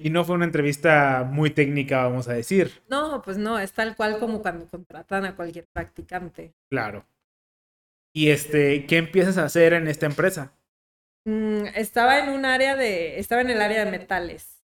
[0.00, 2.82] Y no fue una entrevista muy técnica, vamos a decir.
[2.88, 6.54] No, pues no, es tal cual como cuando contratan a cualquier practicante.
[6.70, 7.04] Claro.
[8.14, 10.52] Y este, ¿qué empiezas a hacer en esta empresa?
[11.24, 14.57] Mm, estaba en un área de, estaba en el área de metales.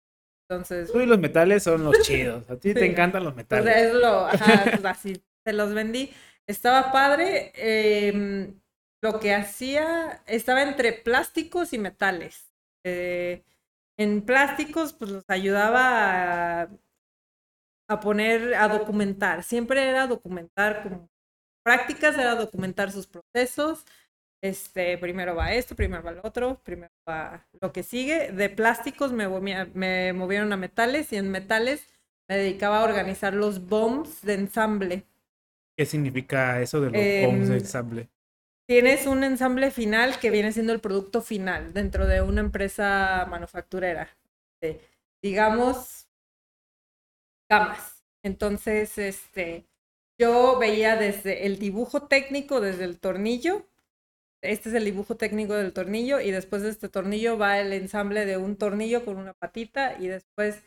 [0.52, 0.92] Entonces.
[0.92, 2.50] Tú y los metales son los chidos.
[2.50, 3.74] A ti te encantan los metales.
[3.74, 6.12] Pues es lo, ajá, pues así, se los vendí.
[6.46, 7.54] Estaba padre.
[7.56, 8.60] Em,
[9.02, 12.54] lo que hacía, estaba entre plásticos y metales.
[12.86, 13.44] Eh,
[13.98, 16.70] en plásticos, pues los ayudaba a,
[17.90, 19.44] a, poner, a documentar.
[19.44, 21.10] Siempre era documentar como
[21.64, 23.86] prácticas, era documentar sus procesos
[24.42, 28.32] este, primero va esto, primero va lo otro, primero va lo que sigue.
[28.32, 29.28] De plásticos me,
[29.74, 31.88] me movieron a metales y en metales
[32.28, 35.06] me dedicaba a organizar los bombs de ensamble.
[35.78, 38.10] ¿Qué significa eso de los bombs de em, ensamble?
[38.68, 44.10] Tienes un ensamble final que viene siendo el producto final dentro de una empresa manufacturera.
[45.22, 46.08] digamos,
[47.50, 48.04] camas.
[48.24, 49.68] Entonces, este,
[50.18, 53.68] yo veía desde el dibujo técnico, desde el tornillo,
[54.42, 58.26] este es el dibujo técnico del tornillo y después de este tornillo va el ensamble
[58.26, 60.64] de un tornillo con una patita y después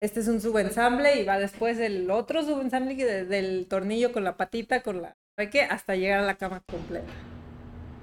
[0.00, 4.82] este es un subensamble y va después el otro subensamble del tornillo con la patita,
[4.82, 5.16] con la
[5.50, 5.62] qué?
[5.62, 7.12] hasta llegar a la cama completa.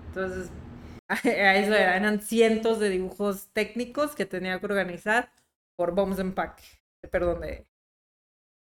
[0.07, 0.51] Entonces,
[1.07, 5.31] a eso eran cientos de dibujos técnicos que tenía que organizar
[5.75, 6.63] por bombs empaque,
[7.09, 7.65] perdón, de,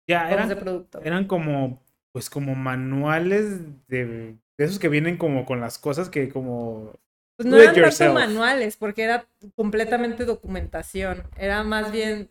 [0.07, 1.01] ya, eran, de producto.
[1.03, 6.27] Eran como, pues como manuales de de esos que vienen como con las cosas que
[6.27, 6.93] como...
[7.37, 11.23] Pues no eran tanto manuales, porque era completamente documentación.
[11.37, 12.29] Era más bien...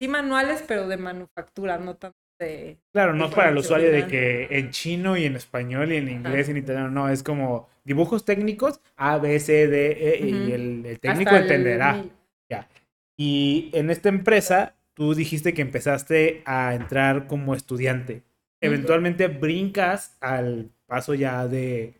[0.00, 2.80] Sí manuales, pero de manufactura, no tanto de...
[2.92, 6.48] Claro, no para el usuario de que en chino y en español y en inglés
[6.48, 10.98] y en italiano, no, es como dibujos técnicos, A, B, C, D, E, y el,
[10.98, 12.04] técnico entenderá.
[12.48, 12.68] Ya.
[13.16, 18.24] Y en esta empresa, tú dijiste que empezaste a entrar como estudiante.
[18.60, 21.94] Eventualmente brincas al paso ya de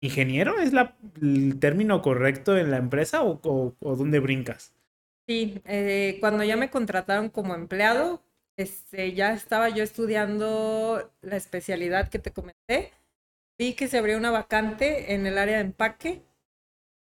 [0.00, 4.72] ingeniero, ¿es la, el término correcto en la empresa o, o, dónde brincas?
[5.28, 8.22] Sí, eh, cuando ya me contrataron como empleado,
[8.56, 12.92] este, ya estaba yo estudiando la especialidad que te comenté.
[13.58, 16.22] Vi que se abrió una vacante en el área de empaque.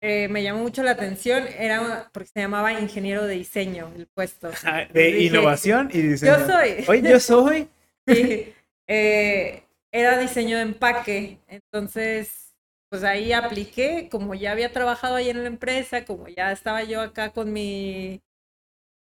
[0.02, 4.50] Eh, me llamó mucho la atención, era porque se llamaba ingeniero de diseño el puesto.
[4.64, 6.38] Ah, de innovación y diseño.
[6.38, 6.84] Yo soy.
[6.86, 7.68] Hoy yo soy.
[8.06, 8.52] sí.
[8.86, 9.63] Eh,
[9.94, 11.38] era diseño de empaque.
[11.46, 12.52] Entonces,
[12.90, 17.00] pues ahí apliqué, como ya había trabajado ahí en la empresa, como ya estaba yo
[17.00, 18.20] acá con mi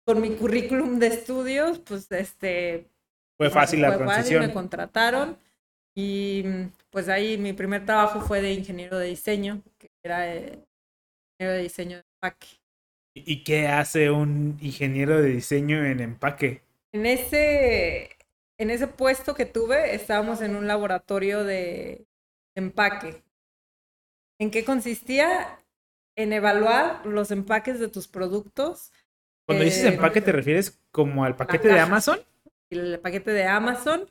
[0.05, 2.87] con mi currículum de estudios, pues este
[3.37, 4.45] fue fácil la transición.
[4.45, 5.37] me contrataron
[5.95, 6.43] y
[6.89, 10.59] pues ahí mi primer trabajo fue de ingeniero de diseño, que era eh,
[11.39, 12.47] ingeniero de diseño de empaque.
[13.13, 16.63] ¿Y qué hace un ingeniero de diseño en empaque?
[16.91, 18.17] En ese
[18.61, 22.05] en ese puesto que tuve, estábamos en un laboratorio de
[22.55, 23.23] empaque.
[24.39, 25.57] ¿En qué consistía?
[26.15, 28.93] En evaluar los empaques de tus productos.
[29.47, 32.19] Cuando dices empaque, ¿te refieres como al paquete de Amazon?
[32.69, 34.07] El paquete de Amazon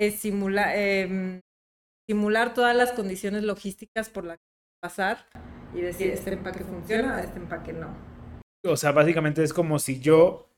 [0.00, 1.40] es simular, em,
[2.08, 4.44] simular todas las condiciones logísticas por las que
[4.82, 5.28] pasar
[5.74, 7.96] y decir, este empaque funciona, este empaque no.
[8.64, 10.51] O sea, básicamente es como si yo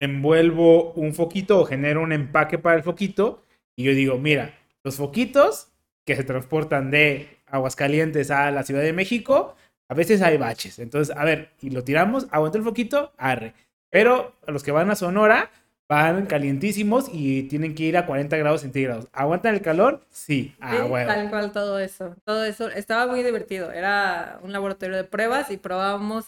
[0.00, 3.42] envuelvo un foquito o genero un empaque para el foquito
[3.76, 5.68] y yo digo, mira, los foquitos
[6.04, 9.54] que se transportan de Aguascalientes a la Ciudad de México,
[9.88, 10.78] a veces hay baches.
[10.78, 13.54] Entonces, a ver, y lo tiramos, aguanta el foquito, arre.
[13.90, 15.50] Pero a los que van a Sonora
[15.88, 19.08] van calientísimos y tienen que ir a 40 grados centígrados.
[19.12, 20.04] ¿Aguantan el calor?
[20.10, 20.54] Sí.
[20.60, 22.14] Ah, Tal cual todo eso.
[22.24, 23.72] Todo eso estaba muy divertido.
[23.72, 26.26] Era un laboratorio de pruebas y probábamos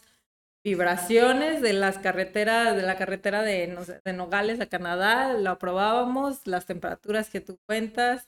[0.64, 6.66] vibraciones de las carreteras, de la carretera de, de Nogales a Canadá, lo aprobábamos, las
[6.66, 8.26] temperaturas que tú cuentas,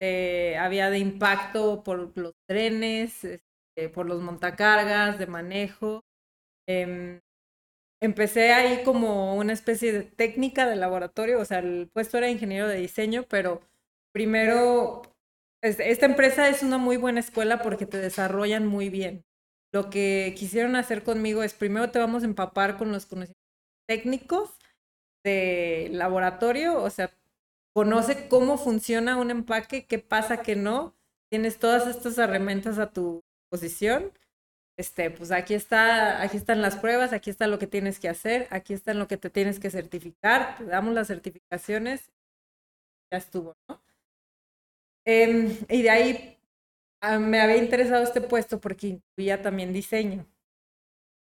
[0.00, 6.04] eh, había de impacto por los trenes, este, por los montacargas, de manejo.
[6.66, 7.20] Em,
[8.00, 12.68] empecé ahí como una especie de técnica de laboratorio, o sea, el puesto era ingeniero
[12.68, 13.60] de diseño, pero
[14.12, 15.02] primero,
[15.62, 19.24] esta empresa es una muy buena escuela porque te desarrollan muy bien
[19.72, 23.40] lo que quisieron hacer conmigo es primero te vamos a empapar con los conocimientos
[23.86, 24.50] técnicos
[25.24, 27.10] de laboratorio, o sea,
[27.74, 30.96] conoce cómo funciona un empaque, qué pasa, qué no.
[31.30, 34.12] Tienes todas estas herramientas a tu posición.
[34.78, 38.48] Este, pues aquí está, aquí están las pruebas, aquí está lo que tienes que hacer,
[38.50, 42.10] aquí está lo que te tienes que certificar, te damos las certificaciones,
[43.12, 43.82] ya estuvo, ¿no?
[45.04, 46.39] Em, y de ahí ah,
[47.20, 50.26] me había interesado este puesto porque incluía también diseño.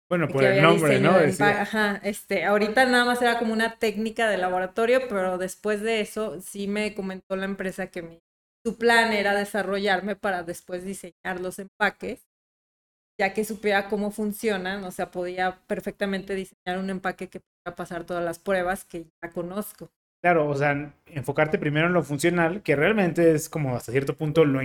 [0.07, 1.15] Bueno, por el nombre, ¿no?
[1.39, 6.39] Ajá, este, ahorita nada más era como una técnica de laboratorio, pero después de eso
[6.41, 8.19] sí me comentó la empresa que mi,
[8.63, 12.27] su plan era desarrollarme para después diseñar los empaques,
[13.19, 18.03] ya que supiera cómo funcionan, o sea, podía perfectamente diseñar un empaque que pudiera pasar
[18.03, 19.89] todas las pruebas que ya conozco.
[20.21, 24.45] Claro, o sea, enfocarte primero en lo funcional, que realmente es como hasta cierto punto
[24.45, 24.61] lo,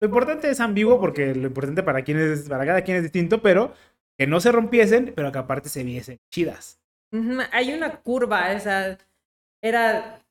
[0.00, 3.42] lo importante es ambiguo porque lo importante para, quien es, para cada quien es distinto,
[3.42, 3.74] pero
[4.18, 6.80] que no se rompiesen, pero que aparte se viesen chidas.
[7.52, 8.96] Hay una curva, esa
[9.62, 10.22] era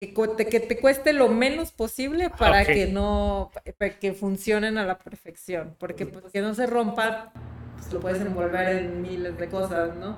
[0.00, 0.14] que,
[0.48, 5.76] que te cueste lo menos posible para que no, para que funcionen a la perfección,
[5.78, 7.32] porque pues, que no se rompa,
[7.76, 10.16] pues lo puedes envolver en miles de cosas, ¿no?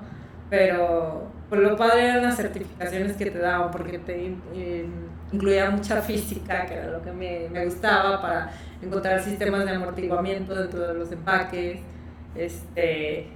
[0.49, 4.35] Pero por lo padre eran las certificaciones que te daban, porque te
[5.31, 10.55] incluía mucha física, que era lo que me, me gustaba para encontrar sistemas de amortiguamiento
[10.55, 11.79] dentro de los empaques
[12.35, 13.27] este,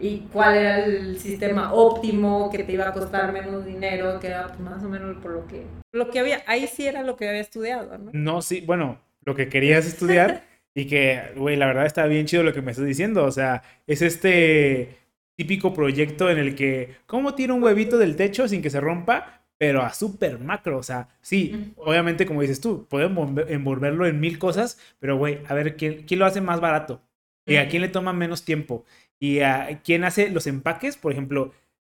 [0.00, 4.48] y cuál era el sistema óptimo que te iba a costar menos dinero, que era
[4.48, 7.28] pues, más o menos por lo que, lo que había, ahí sí era lo que
[7.28, 8.10] había estudiado, ¿no?
[8.12, 10.42] No, sí, bueno, lo que querías estudiar
[10.74, 13.62] y que, güey, la verdad está bien chido lo que me estás diciendo, o sea,
[13.86, 14.96] es este
[15.36, 19.43] típico proyecto en el que, ¿cómo tira un huevito del techo sin que se rompa?
[19.58, 24.38] Pero a súper macro, o sea, sí, obviamente como dices tú, podemos envolverlo en mil
[24.38, 27.02] cosas, pero güey, a ver, ¿quién, ¿quién lo hace más barato?
[27.46, 28.84] ¿Y a quién le toma menos tiempo?
[29.20, 31.52] ¿Y a quién hace los empaques, por ejemplo,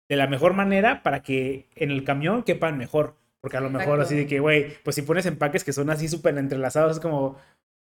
[0.08, 3.16] de la mejor manera para que en el camión quepan mejor?
[3.42, 6.08] Porque a lo mejor así de que, güey, pues si pones empaques que son así
[6.08, 7.38] súper entrelazados, es como,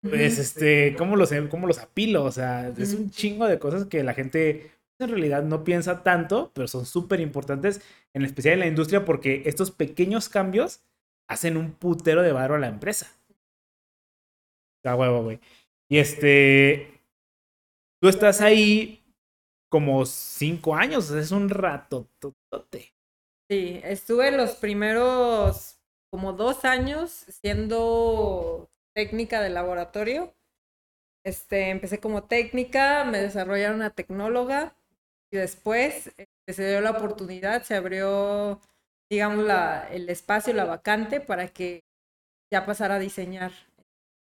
[0.02, 2.24] pues, este, ¿cómo los, cómo los apilo?
[2.24, 6.52] O sea, es un chingo de cosas que la gente en realidad no piensa tanto,
[6.54, 7.82] pero son súper importantes,
[8.14, 10.82] en especial en la industria, porque estos pequeños cambios
[11.28, 13.12] hacen un putero de barro a la empresa.
[14.78, 15.40] Está huevo, güey.
[15.90, 16.94] Y este,
[18.04, 19.02] Tú estás ahí
[19.72, 22.10] como cinco años, es un rato.
[23.50, 25.80] Sí, estuve los primeros
[26.12, 30.36] como dos años siendo técnica de laboratorio.
[31.26, 34.76] Este, empecé como técnica, me desarrollaron una tecnóloga
[35.34, 38.62] y después este, se dio la oportunidad, se abrió,
[39.10, 41.84] digamos, la, el espacio, la vacante para que
[42.52, 43.52] ya pasara a diseñar.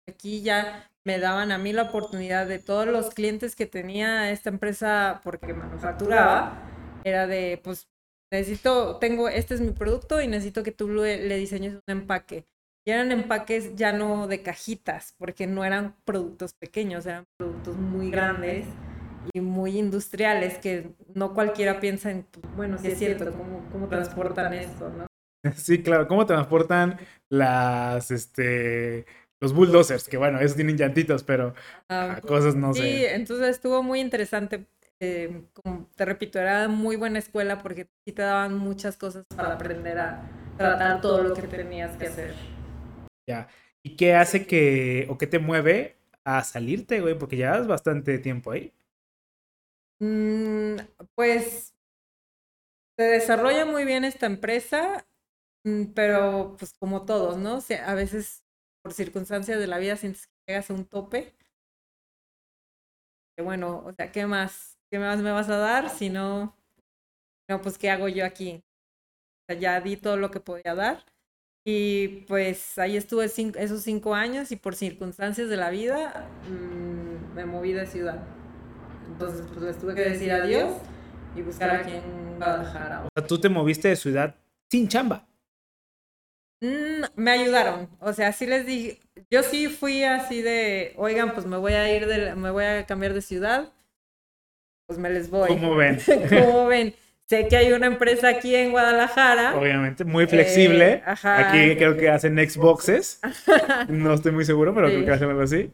[0.09, 4.49] Aquí ya me daban a mí la oportunidad de todos los clientes que tenía esta
[4.49, 6.69] empresa porque manufacturaba,
[7.05, 7.87] era de, pues,
[8.29, 12.45] necesito, tengo, este es mi producto y necesito que tú le, diseñes un empaque.
[12.85, 18.11] Y eran empaques ya no de cajitas, porque no eran productos pequeños, eran productos muy
[18.11, 18.65] grandes
[19.33, 23.87] y muy industriales, que no cualquiera piensa en, pues, bueno, si es cierto, ¿cómo, cómo
[23.87, 25.05] transportan esto, no?
[25.55, 26.97] Sí, claro, ¿cómo transportan
[27.29, 29.05] las, este,
[29.39, 31.53] los bulldozers, que bueno, esos tienen llantitas, pero
[31.89, 32.81] ah, cosas no sé.
[32.81, 34.65] Sí, entonces estuvo muy interesante.
[35.01, 39.53] Eh, como te repito, era muy buena escuela porque sí te daban muchas cosas para
[39.53, 42.33] aprender a tratar todo lo que tenías que hacer.
[43.27, 43.47] Ya.
[43.81, 47.17] ¿Y qué hace que, o qué te mueve a salirte, güey?
[47.17, 48.73] Porque llevas bastante tiempo ahí.
[50.01, 50.77] Mm,
[51.15, 51.73] pues
[52.97, 55.05] se desarrolla muy bien esta empresa,
[55.65, 57.59] mm, pero pues como todos, ¿no?
[57.85, 58.43] A veces
[58.83, 61.35] por circunstancias de la vida sientes que llegas a un tope.
[63.37, 64.77] Que bueno, o sea, ¿qué más?
[64.91, 65.89] ¿Qué más me vas a dar?
[65.89, 66.55] Si no,
[67.49, 68.63] no, pues ¿qué hago yo aquí?
[69.49, 71.05] O sea, ya di todo lo que podía dar.
[71.65, 77.45] Y pues ahí estuve esos cinco años y por circunstancias de la vida mm, me
[77.45, 78.38] moví de ciudad.
[79.19, 80.77] Entonces, pues les tuve que decir adiós
[81.35, 83.01] y buscar aquí en Guadalajara.
[83.03, 84.33] O sea, tú te moviste de ciudad
[84.71, 85.27] sin chamba.
[86.61, 88.97] Mm, me ayudaron, o sea, sí les dije,
[89.29, 92.85] yo sí fui así de, oigan, pues me voy a ir de, me voy a
[92.85, 93.73] cambiar de ciudad,
[94.87, 95.49] pues me les voy.
[95.49, 95.99] ¿Cómo ven?
[96.29, 96.95] ¿Cómo ven?
[97.25, 99.57] Sé que hay una empresa aquí en Guadalajara.
[99.57, 100.93] Obviamente, muy flexible.
[100.93, 103.19] Eh, aquí creo que hacen Xboxes.
[103.89, 105.71] no estoy muy seguro, pero creo que hacen algo así.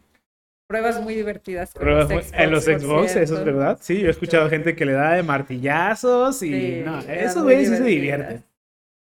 [0.68, 1.72] Pruebas muy divertidas.
[1.74, 3.78] Pruebas en los Xbox, eso es verdad.
[3.82, 7.78] Sí, yo he escuchado gente que le da de martillazos y no, esos güeyes sí
[7.78, 8.44] se divierten.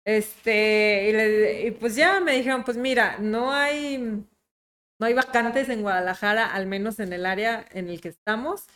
[0.07, 6.47] Este, y, pues ya me dijeron, pues mira, no hay, no hay vacantes en Guadalajara,
[6.47, 8.67] al menos en el área en el que estamos,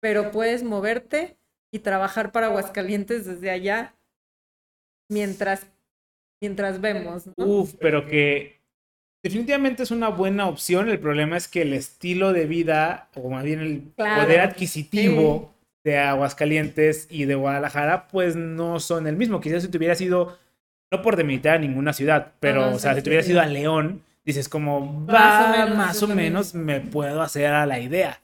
[0.00, 1.38] pero puedes moverte
[1.72, 3.96] y trabajar para Aguascalientes desde allá
[5.10, 5.66] mientras,
[6.40, 7.26] mientras vemos.
[7.36, 7.44] ¿no?
[7.44, 8.55] Uf, pero que
[9.28, 10.88] definitivamente es una buena opción.
[10.88, 15.52] El problema es que el estilo de vida, o más bien el Claro, poder adquisitivo
[15.84, 19.40] de Aguascalientes y de Guadalajara, pues no son el mismo.
[19.40, 20.36] Quizás si te hubieras ido,
[20.92, 23.30] no por demilitar a ninguna ciudad, pero, Ajá, o sea, sí, si te sí.
[23.32, 27.46] ido a León, dices como, Más o va, menos, más o menos me puedo hacer
[27.52, 28.20] a la idea.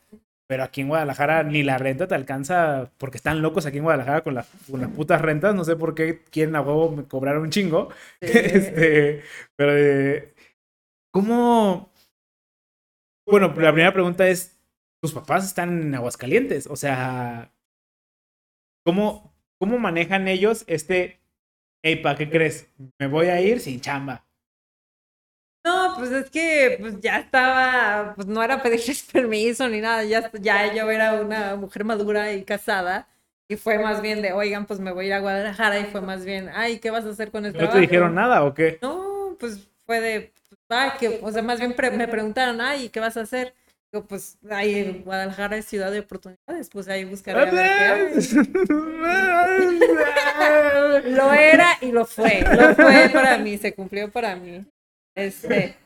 [0.48, 4.20] Pero aquí en Guadalajara ni la renta te alcanza, porque están locos aquí en Guadalajara
[4.22, 5.55] con, la- con las putas rentas.
[5.55, 7.88] No sé por qué quieren a huevo me cobrar un chingo.
[8.20, 8.26] Sí.
[8.32, 9.22] Este,
[9.57, 10.32] pero, eh,
[11.13, 11.93] ¿cómo?
[13.27, 14.59] Bueno, la primera pregunta es,
[15.01, 16.67] ¿tus papás están en Aguascalientes?
[16.67, 17.53] O sea,
[18.85, 21.21] ¿cómo, cómo manejan ellos este,
[21.85, 22.69] hey, ¿para qué crees?
[22.99, 24.27] Me voy a ir sin chamba.
[25.65, 30.29] No, pues es que pues ya estaba, pues no era pedirles permiso ni nada, ya,
[30.41, 33.09] ya yo era una mujer madura y casada.
[33.49, 36.01] Y fue más bien de, oigan, pues me voy a ir a Guadalajara y fue
[36.01, 37.77] más bien, ay, ¿qué vas a hacer con el ¿No trabajo?
[37.77, 38.79] te dijeron nada o qué?
[38.83, 40.33] No, pues fue de,
[40.73, 43.55] ah, que, o sea, más bien pre- me preguntaron, ay, ¿qué vas a hacer?
[43.93, 48.20] Digo, pues, ay, Guadalajara es ciudad de oportunidades, pues ahí buscaré a ver qué.
[51.11, 54.64] Lo era y lo fue, lo fue para mí, se cumplió para mí.
[55.14, 55.77] Este,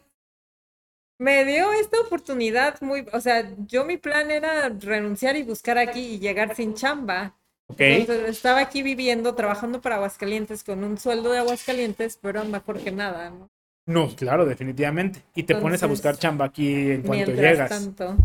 [1.18, 6.14] me dio esta oportunidad muy, o sea, yo mi plan era renunciar y buscar aquí
[6.14, 7.34] y llegar sin chamba.
[7.68, 7.80] Ok.
[7.80, 12.92] Entonces, estaba aquí viviendo, trabajando para Aguascalientes con un sueldo de Aguascalientes, pero mejor que
[12.92, 13.48] nada, ¿no?
[13.86, 15.22] No, claro, definitivamente.
[15.34, 17.68] Y te pones a buscar chamba aquí en cuanto llegas.
[17.70, 18.16] tanto.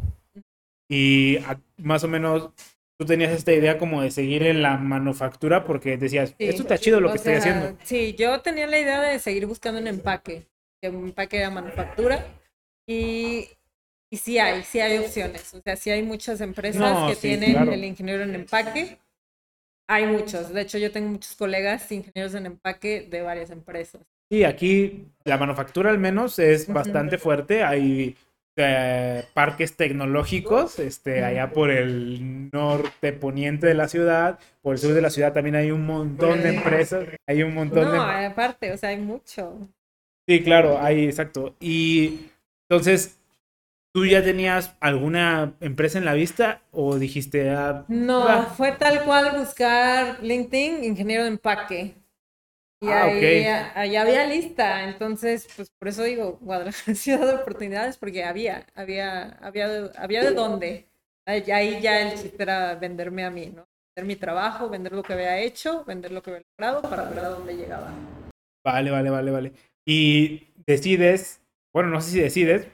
[0.90, 2.50] Y a- más o menos
[3.00, 6.36] tú tenías esta idea como de seguir en la manufactura porque decías, Sí.
[6.46, 7.78] esto está chido lo que estoy sea, haciendo.
[7.84, 10.48] Sí, yo tenía la idea de seguir buscando un empaque,
[10.82, 12.26] que un empaque era manufactura.
[12.88, 13.48] Y,
[14.12, 15.54] y sí hay, sí hay opciones.
[15.54, 17.72] O sea, sí hay muchas empresas No, que sí, tienen claro.
[17.72, 18.98] el ingeniero en empaque.
[19.88, 20.54] Hay muchos.
[20.54, 24.02] De hecho, yo tengo muchos colegas ingenieros en empaque de varias empresas.
[24.32, 27.64] Sí, aquí la manufactura al menos es bastante fuerte.
[27.64, 28.16] Hay
[28.56, 34.94] eh, parques tecnológicos, este, allá por el norte poniente de la ciudad, por el sur
[34.94, 38.26] de la ciudad también hay un montón de empresas, hay un montón No, de...
[38.26, 39.68] aparte, o sea, hay mucho.
[40.26, 41.56] Sí, claro, hay, exacto.
[41.60, 42.30] Y
[42.70, 43.20] entonces,
[43.94, 49.38] ¿tú ya tenías alguna empresa en la vista o dijiste, ah, No, fue tal cual
[49.40, 52.01] buscar LinkedIn, ingeniero de empaque.
[52.82, 53.72] Y Ah, ahí, ok.
[53.76, 59.34] ahí había lista, entonces, pues por eso digo, Guadalajara ciudad de oportunidades, porque había, había,
[59.42, 60.88] había, de- había de dónde.
[61.26, 61.44] Ahí
[61.82, 63.68] ya el chiste era venderme a mí, ¿no?
[63.96, 67.20] Vender mi trabajo, vender lo que había hecho, vender lo que había logrado para ver
[67.20, 67.92] a dónde llegaba.
[68.64, 69.54] Vale, vale, vale, vale.
[69.86, 71.42] Y decides,
[71.74, 72.68] bueno, no sé si decides,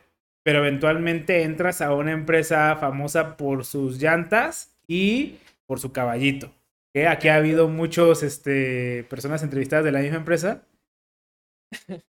[0.43, 6.51] pero eventualmente entras a una empresa famosa por sus llantas y por su caballito.
[7.05, 10.63] Aquí ha habido muchos, este, personas entrevistadas de la misma empresa.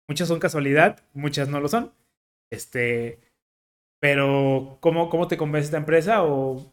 [0.07, 1.93] Muchas son casualidad, muchas no lo son.
[2.51, 3.19] Este,
[3.99, 6.23] pero ¿cómo, cómo te convence esta empresa?
[6.23, 6.71] ¿O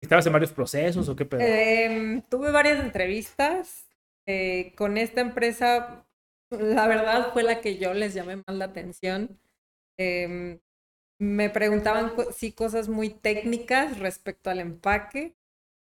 [0.00, 1.42] estabas en varios procesos o qué pedo?
[1.42, 3.86] Em, tuve varias entrevistas
[4.26, 6.06] eh, con esta empresa.
[6.50, 9.38] La verdad fue la que yo les llamé más la atención.
[9.98, 10.58] Em,
[11.20, 15.36] me preguntaban sí cosas muy técnicas respecto al empaque.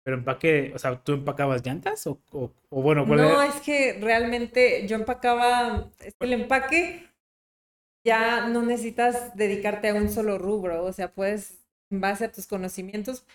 [0.05, 2.07] Pero empaque, o sea, ¿tú empacabas llantas?
[2.07, 3.43] ¿O, o, o bueno, cuál No, era?
[3.43, 7.07] es que realmente yo empacaba, es que el empaque
[8.05, 11.59] ya no necesitas dedicarte a un solo rubro, o sea, puedes,
[11.91, 13.25] en base a tus conocimientos,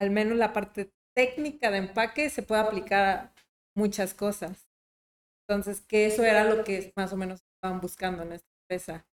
[0.00, 3.34] al menos la parte técnica de empaque se puede aplicar a
[3.74, 4.68] muchas cosas.
[5.48, 9.06] Entonces, que eso era lo que más o menos estaban buscando en esta empresa.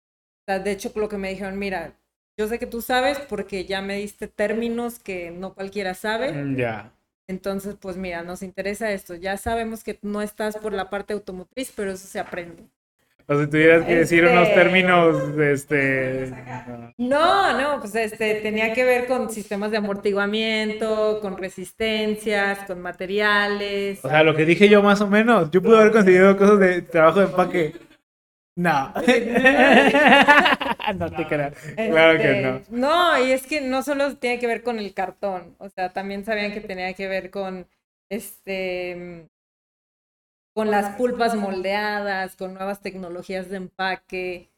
[0.42, 1.99] O sea, de hecho, lo que me dijeron, mira,
[2.36, 6.32] yo sé que tú sabes porque ya me diste términos que no cualquiera sabe.
[6.32, 6.92] Mm, Ya.
[7.28, 9.14] Entonces, pues mira, nos interesa esto.
[9.14, 12.64] Ya sabemos que no estás por la parte automotriz, pero eso se aprende.
[13.28, 16.32] O si tuvieras que decir unos términos, este...
[16.98, 24.04] No, no, pues este tenía que ver con sistemas de amortiguamiento, con resistencias, con materiales.
[24.04, 25.48] O sea, lo que dije yo más o menos.
[25.52, 27.89] Yo pude haber conseguido cosas de trabajo de empaque.
[28.60, 28.92] No.
[30.94, 31.54] no te creas.
[31.74, 32.56] Claro que no.
[32.56, 35.94] Este, No, y es que no solo tiene que ver con el cartón, o sea,
[35.94, 37.66] también sabían que tenía que ver con
[38.10, 39.26] este
[40.54, 44.50] con las pulpas moldeadas, con nuevas tecnologías de empaque.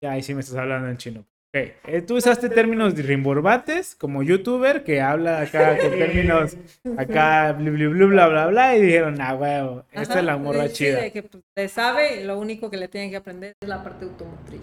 [0.00, 1.26] Ya, ahí sí me estás hablando en chino.
[1.54, 6.56] Eh, Tú usaste términos de rimborbates como youtuber que habla acá con términos
[6.96, 10.36] acá, blu, blu, blu, bla, bla, bla, y dijeron, ah, huevo, esta Ajá, es la
[10.38, 11.00] morra sí, chida.
[11.02, 11.24] de que
[11.56, 14.62] le sabe y lo único que le tienen que aprender es la parte automotriz.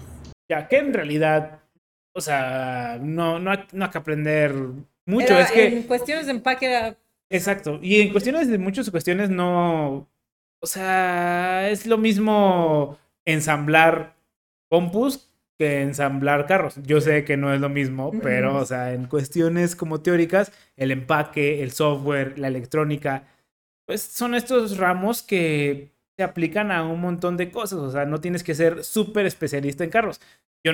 [0.50, 1.60] Ya, que en realidad,
[2.16, 4.56] o sea, no, no, hay, no hay que aprender
[5.06, 5.34] mucho.
[5.34, 6.96] Era- es que En cuestiones de empaque era
[7.30, 7.78] Exacto.
[7.84, 10.08] Y en cuestiones de muchas cuestiones no.
[10.62, 14.16] O sea, es lo mismo ensamblar
[14.68, 15.29] compus
[15.60, 16.80] que ensamblar carros.
[16.84, 20.92] Yo sé que no es lo mismo, pero, o sea, en cuestiones como teóricas, el
[20.92, 23.28] empaque, el software, la electrónica,
[23.86, 27.80] pues son estos ramos que se aplican a un montón de cosas.
[27.80, 30.22] O sea, no tienes que ser súper especialista en carros.
[30.64, 30.72] Yo,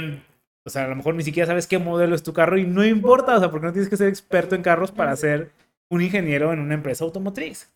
[0.64, 2.86] o sea, a lo mejor ni siquiera sabes qué modelo es tu carro y no
[2.86, 5.52] importa, o sea, porque no tienes que ser experto en carros para ser
[5.90, 7.72] un ingeniero en una empresa automotriz.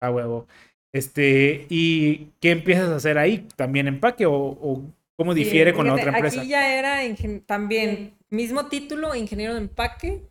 [0.00, 0.46] A huevo.
[0.94, 3.46] Este, ¿y qué empiezas a hacer ahí?
[3.56, 4.82] ¿También empaque o, o
[5.16, 6.46] cómo Sí, difiere con la otra empresa?
[6.46, 7.00] Aquí ya era
[7.46, 10.30] también mismo título, ingeniero de empaque,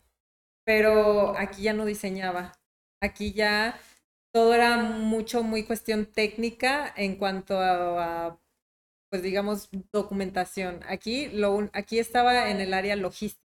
[0.64, 2.52] pero aquí ya no diseñaba.
[3.02, 3.78] Aquí ya
[4.32, 8.40] todo era mucho, muy cuestión técnica en cuanto a, a,
[9.10, 10.80] pues digamos, documentación.
[10.88, 13.42] Aquí, lo, un- aquí estaba en el área logística.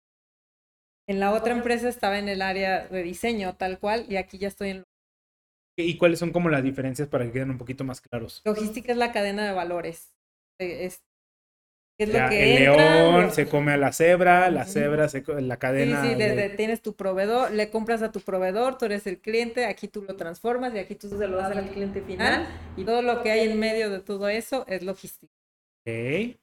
[1.10, 4.48] En la otra empresa estaba en el área de diseño, tal cual, y aquí ya
[4.48, 4.84] estoy en
[5.78, 8.46] ¿Y cuáles son como las diferencias para que queden un poquito más claros?
[8.46, 10.14] logística, es la cadena de valores.
[10.60, 10.92] Eh,
[12.00, 14.66] Es, es Ya, lo que el entra, león lo- se come a la cebra, la
[14.66, 16.02] cebra se la Sí, cadena.
[16.02, 19.66] sí, de- desde tienes tu proveedor, le compras a tu proveedor, tú eres el cliente,
[19.66, 22.48] aquí tú lo transformas y aquí tú se lo das al cliente final
[22.78, 25.32] y todo lo que hay en medio de todo eso es logística.
[25.86, 26.40] Ok.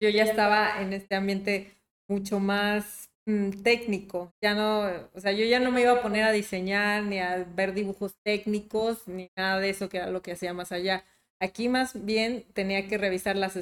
[0.00, 1.72] Yo ya estaba en este ambiente
[2.08, 6.24] mucho más mm, técnico, ya no, o sea, yo ya no me iba a poner
[6.24, 10.32] a diseñar ni a ver dibujos técnicos ni nada de eso que era lo que
[10.32, 11.04] hacía más allá.
[11.40, 13.56] Aquí más bien tenía que revisar las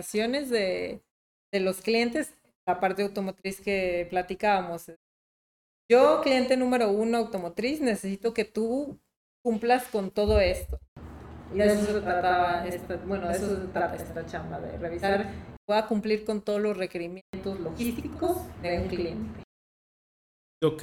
[0.00, 1.02] especificaciones de,
[1.52, 2.34] de los clientes,
[2.66, 4.92] la parte automotriz que platicábamos.
[5.90, 8.98] Yo, cliente número uno automotriz, necesito que tú
[9.44, 10.78] cumplas con todo esto.
[11.54, 15.30] Y de eso se trataba, esta, bueno, de eso se trata esta chamba, de revisar,
[15.64, 19.40] pueda cumplir con todos los requerimientos logísticos de un cliente.
[20.64, 20.82] Ok.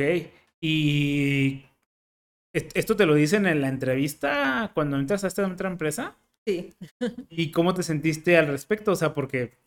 [0.61, 1.65] Y
[2.55, 6.17] ¿est- esto te lo dicen en la entrevista cuando entras a esta otra empresa.
[6.45, 6.73] Sí.
[7.29, 8.91] ¿Y cómo te sentiste al respecto?
[8.91, 9.57] O sea, porque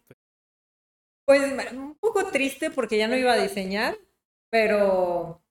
[1.26, 3.96] Pues un poco triste porque ya no iba a diseñar,
[4.50, 5.42] pero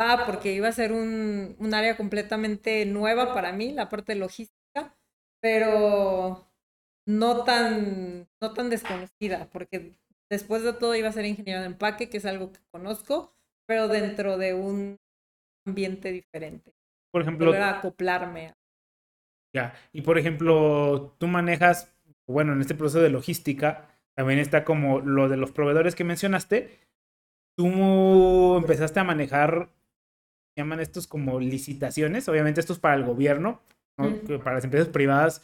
[0.00, 4.96] va porque iba a ser un, un área completamente nueva para mí, la parte logística,
[5.40, 6.48] pero
[7.06, 9.94] no tan, no tan desconocida, porque
[10.30, 13.32] después de todo iba a ser ingeniero de empaque, que es algo que conozco,
[13.66, 14.98] pero dentro de un
[15.66, 16.72] ambiente diferente.
[17.10, 18.54] por ejemplo, Volver a acoplarme.
[19.54, 21.94] Ya, y por ejemplo, tú manejas,
[22.26, 26.78] bueno, en este proceso de logística, también está como lo de los proveedores que mencionaste.
[27.56, 29.68] Tú empezaste a manejar,
[30.54, 33.60] se llaman estos como licitaciones, obviamente esto es para el gobierno.
[33.98, 34.38] Mm.
[34.38, 35.42] Para las empresas privadas,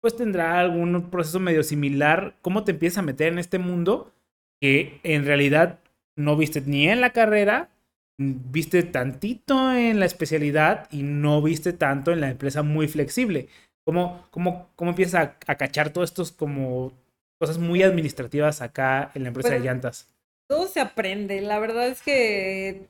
[0.00, 2.36] pues tendrá algún proceso medio similar.
[2.42, 4.12] ¿Cómo te empiezas a meter en este mundo
[4.60, 5.80] que en realidad
[6.16, 7.70] no viste ni en la carrera,
[8.18, 13.48] viste tantito en la especialidad y no viste tanto en la empresa muy flexible.
[13.84, 16.92] ¿Cómo, cómo, cómo empiezas a, a cachar todos estos como
[17.38, 20.08] cosas muy administrativas acá en la empresa Pues, de llantas?
[20.48, 21.40] Todo se aprende.
[21.42, 22.88] La verdad es que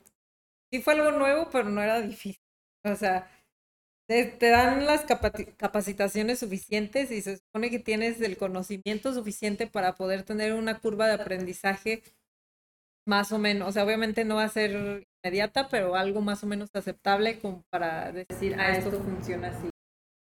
[0.71, 2.41] sí fue algo nuevo, pero no era difícil.
[2.85, 3.29] O sea,
[4.07, 5.05] te, te dan las
[5.57, 11.07] capacitaciones suficientes y se supone que tienes el conocimiento suficiente para poder tener una curva
[11.07, 12.03] de aprendizaje
[13.05, 13.69] más o menos.
[13.69, 17.63] O sea, obviamente no va a ser inmediata, pero algo más o menos aceptable como
[17.71, 19.69] para decir, ah, esto funciona así.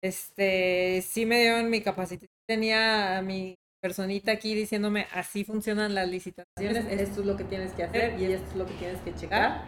[0.03, 2.29] Este, sí me dieron mi capacitación.
[2.45, 7.73] Tenía a mi personita aquí diciéndome, así funcionan las licitaciones, esto es lo que tienes
[7.73, 9.67] que hacer y esto es lo que tienes que checar.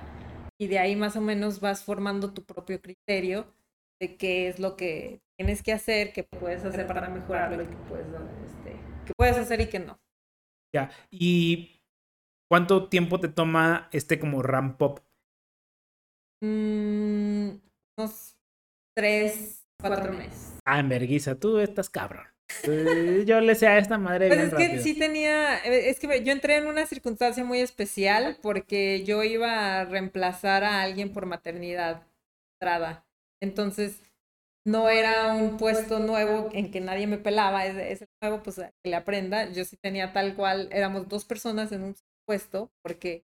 [0.57, 3.45] Y de ahí más o menos vas formando tu propio criterio
[4.01, 7.75] de qué es lo que tienes que hacer, qué puedes hacer para mejorarlo y qué
[7.89, 8.71] puedes, este,
[9.05, 9.99] qué puedes hacer y qué no.
[10.73, 10.91] Ya.
[11.11, 11.81] ¿Y
[12.49, 15.04] cuánto tiempo te toma este como ramp up?
[16.41, 17.49] Mm,
[17.97, 18.35] unos
[18.95, 20.53] tres, cuatro meses.
[20.65, 22.25] Ah, enverguiza, tú estás cabrón.
[23.25, 24.83] Yo le sé a esta madre Pues bien es que rápido.
[24.83, 29.79] sí tenía, eh, es que yo entré en una circunstancia muy especial porque yo iba
[29.81, 32.03] a reemplazar a alguien por maternidad
[32.55, 33.05] entrada.
[33.41, 33.99] Entonces,
[34.65, 38.71] no era un puesto nuevo en que nadie me pelaba, es, es nuevo, pues a
[38.83, 39.51] que le aprenda.
[39.51, 43.25] Yo sí tenía tal cual, éramos dos personas en un puesto porque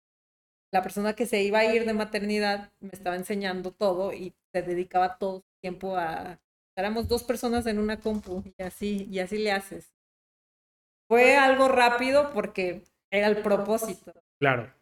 [0.71, 4.61] la persona que se iba a ir de maternidad me estaba enseñando todo y se
[4.61, 6.39] dedicaba todo su tiempo a...
[6.77, 9.93] Éramos dos personas en una compu y así, y así le haces.
[11.09, 14.13] Fue algo rápido porque era el propósito.
[14.39, 14.73] Claro.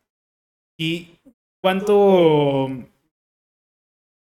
[0.78, 1.20] ¿Y
[1.62, 1.96] cuánto,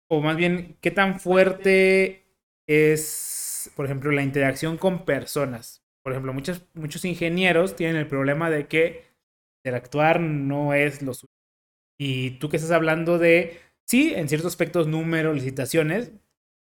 [0.09, 2.25] o más bien, qué tan fuerte
[2.67, 5.85] es, por ejemplo, la interacción con personas?
[6.03, 9.05] Por ejemplo, muchos, muchos ingenieros tienen el problema de que
[9.63, 11.28] interactuar no es lo suyo.
[11.99, 16.13] Y tú que estás hablando de, sí, en ciertos aspectos, números, licitaciones,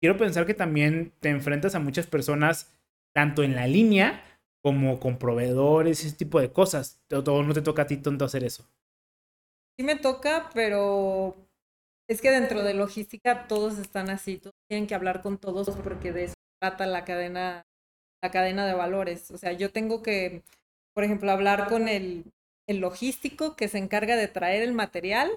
[0.02, 2.74] quiero pensar que también te enfrentas a muchas personas,
[3.14, 4.24] tanto en la línea
[4.64, 7.00] como con proveedores, ese tipo de cosas.
[7.12, 8.68] O no te toca a ti tonto hacer eso.
[9.78, 11.36] Sí me toca, pero
[12.10, 16.12] es que dentro de logística todos están así, todos tienen que hablar con todos porque
[16.12, 17.68] de eso trata la cadena,
[18.24, 19.30] la cadena de valores.
[19.30, 20.42] O sea, yo tengo que,
[20.96, 22.26] por ejemplo, hablar con el,
[22.68, 25.32] el logístico que se encarga de traer el material,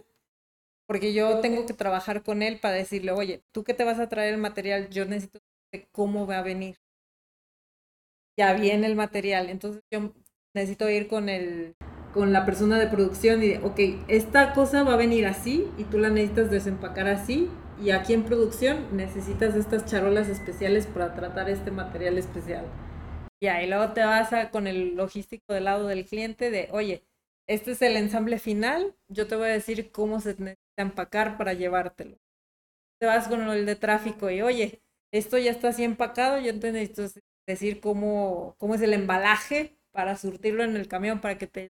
[0.87, 4.09] porque yo tengo que trabajar con él para decirle, oye, tú que te vas a
[4.09, 5.39] traer el material, yo necesito
[5.73, 6.77] de cómo va a venir.
[8.37, 10.13] Ya viene el material, entonces yo
[10.55, 11.77] necesito ir con el
[12.13, 15.85] con la persona de producción y de, ok, esta cosa va a venir así y
[15.85, 17.49] tú la necesitas desempacar así
[17.81, 22.65] y aquí en producción necesitas estas charolas especiales para tratar este material especial.
[23.41, 27.05] Ya, y luego te vas a, con el logístico del lado del cliente de, oye,
[27.51, 31.53] este es el ensamble final, yo te voy a decir cómo se necesita empacar para
[31.53, 32.17] llevártelo.
[33.01, 34.83] Te vas con el de tráfico y, oye,
[35.13, 40.17] esto ya está así empacado, yo te necesito decir cómo, cómo es el embalaje para
[40.17, 41.73] surtirlo en el camión para que te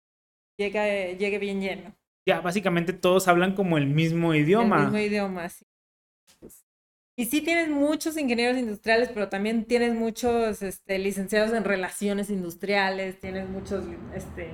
[0.59, 1.95] llegue, llegue bien lleno.
[2.27, 4.75] Ya, básicamente todos hablan como el mismo idioma.
[4.75, 5.65] El mismo idioma, sí.
[7.17, 13.21] Y sí tienes muchos ingenieros industriales, pero también tienes muchos este, licenciados en relaciones industriales,
[13.21, 14.49] tienes muchos este,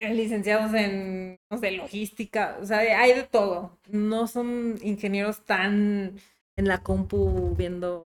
[0.00, 3.78] licenciados en, no sé, logística, o sea, hay de todo.
[3.88, 6.18] No son ingenieros tan
[6.56, 8.06] en la compu viendo...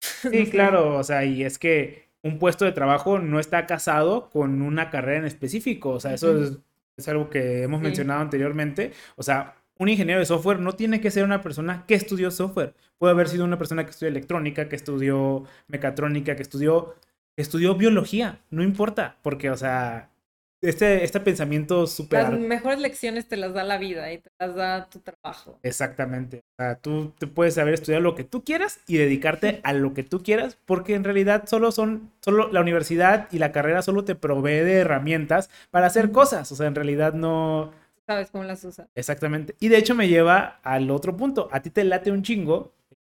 [0.30, 4.62] Sí, claro, o sea, y es que un puesto de trabajo no está casado con
[4.62, 5.90] una carrera en específico.
[5.90, 6.42] O sea, eso
[6.96, 8.92] es, algo que hemos mencionado anteriormente.
[9.16, 12.74] O sea, un ingeniero de software no tiene que ser una persona que estudió software.
[12.98, 16.94] Puede haber sido una persona que estudió electrónica, que estudió mecatrónica, que estudió,
[17.34, 18.40] que estudió biología.
[18.50, 20.10] No importa, porque, o sea,
[20.62, 22.22] este, este pensamiento súper...
[22.24, 25.58] Las mejores lecciones te las da la vida y te las da tu trabajo.
[25.62, 26.42] Exactamente.
[26.58, 29.94] O sea, tú te puedes saber estudiar lo que tú quieras y dedicarte a lo
[29.94, 34.04] que tú quieras, porque en realidad solo son, solo la universidad y la carrera solo
[34.04, 36.52] te provee de herramientas para hacer cosas.
[36.52, 37.72] O sea, en realidad no...
[38.06, 38.88] Sabes cómo las usas.
[38.94, 39.54] Exactamente.
[39.60, 41.48] Y de hecho me lleva al otro punto.
[41.52, 42.72] A ti te late un chingo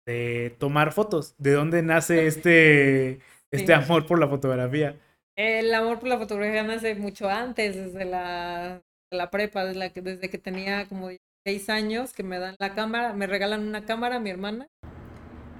[0.06, 1.34] de tomar fotos.
[1.38, 3.20] ¿De dónde nace este,
[3.50, 4.96] este amor por la fotografía?
[5.36, 10.02] El amor por la fotografía nace mucho antes, desde la, la prepa, desde, la que,
[10.02, 11.08] desde que tenía como
[11.44, 14.68] seis años, que me dan la cámara, me regalan una cámara, mi hermana,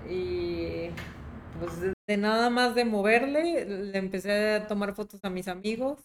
[0.09, 0.91] y
[1.59, 5.99] pues de nada más de moverle, le empecé a tomar fotos a mis amigos.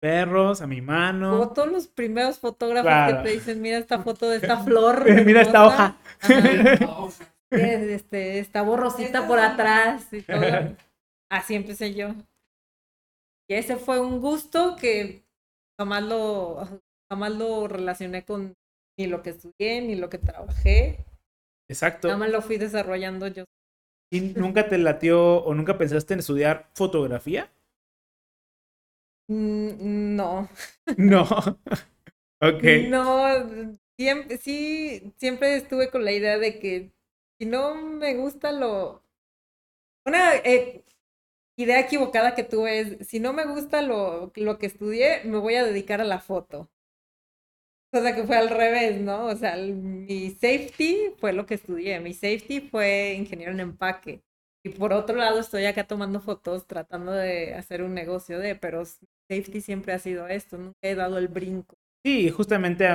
[0.00, 1.30] Perros, a mi mano.
[1.30, 5.04] Como todos los primeros fotógrafos que te dicen, mira esta foto de esta flor.
[5.24, 5.96] mira esta hoja.
[7.50, 10.76] este, esta borrosita por atrás y todo.
[11.30, 12.14] Así empecé yo.
[13.48, 15.24] Y ese fue un gusto que
[15.78, 16.66] jamás lo,
[17.10, 18.54] jamás lo relacioné con
[18.98, 21.04] ni lo que estudié, ni lo que trabajé.
[21.68, 22.08] Exacto.
[22.08, 23.44] Nada más lo fui desarrollando yo.
[24.10, 27.50] ¿Y nunca te latió o nunca pensaste en estudiar fotografía?
[29.28, 30.48] Mm, no.
[30.98, 31.24] No.
[32.40, 32.64] ok.
[32.88, 36.92] No, siempre, sí, siempre estuve con la idea de que
[37.38, 39.02] si no me gusta lo...
[40.06, 40.84] Una, eh,
[41.56, 45.54] idea equivocada que tuve es, si no me gusta lo, lo que estudié, me voy
[45.54, 46.70] a dedicar a la foto.
[47.92, 49.26] O sea, que fue al revés, ¿no?
[49.26, 52.00] O sea, mi safety fue lo que estudié.
[52.00, 54.20] Mi safety fue ingeniero en empaque.
[54.66, 58.84] Y por otro lado, estoy acá tomando fotos, tratando de hacer un negocio de, pero
[58.84, 61.76] safety siempre ha sido esto, nunca he dado el brinco.
[62.04, 62.88] Sí, justamente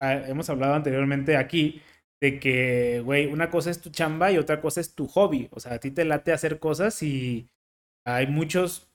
[0.00, 1.82] hemos hablado anteriormente aquí
[2.20, 5.48] de que, güey, una cosa es tu chamba y otra cosa es tu hobby.
[5.50, 7.48] O sea, a ti te late hacer cosas y
[8.04, 8.88] hay muchos,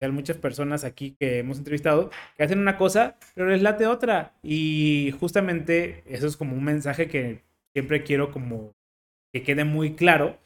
[0.00, 4.34] hay muchas personas aquí que hemos entrevistado que hacen una cosa, pero les late otra.
[4.42, 7.42] Y justamente eso es como un mensaje que
[7.74, 8.74] siempre quiero como
[9.32, 10.38] que quede muy claro.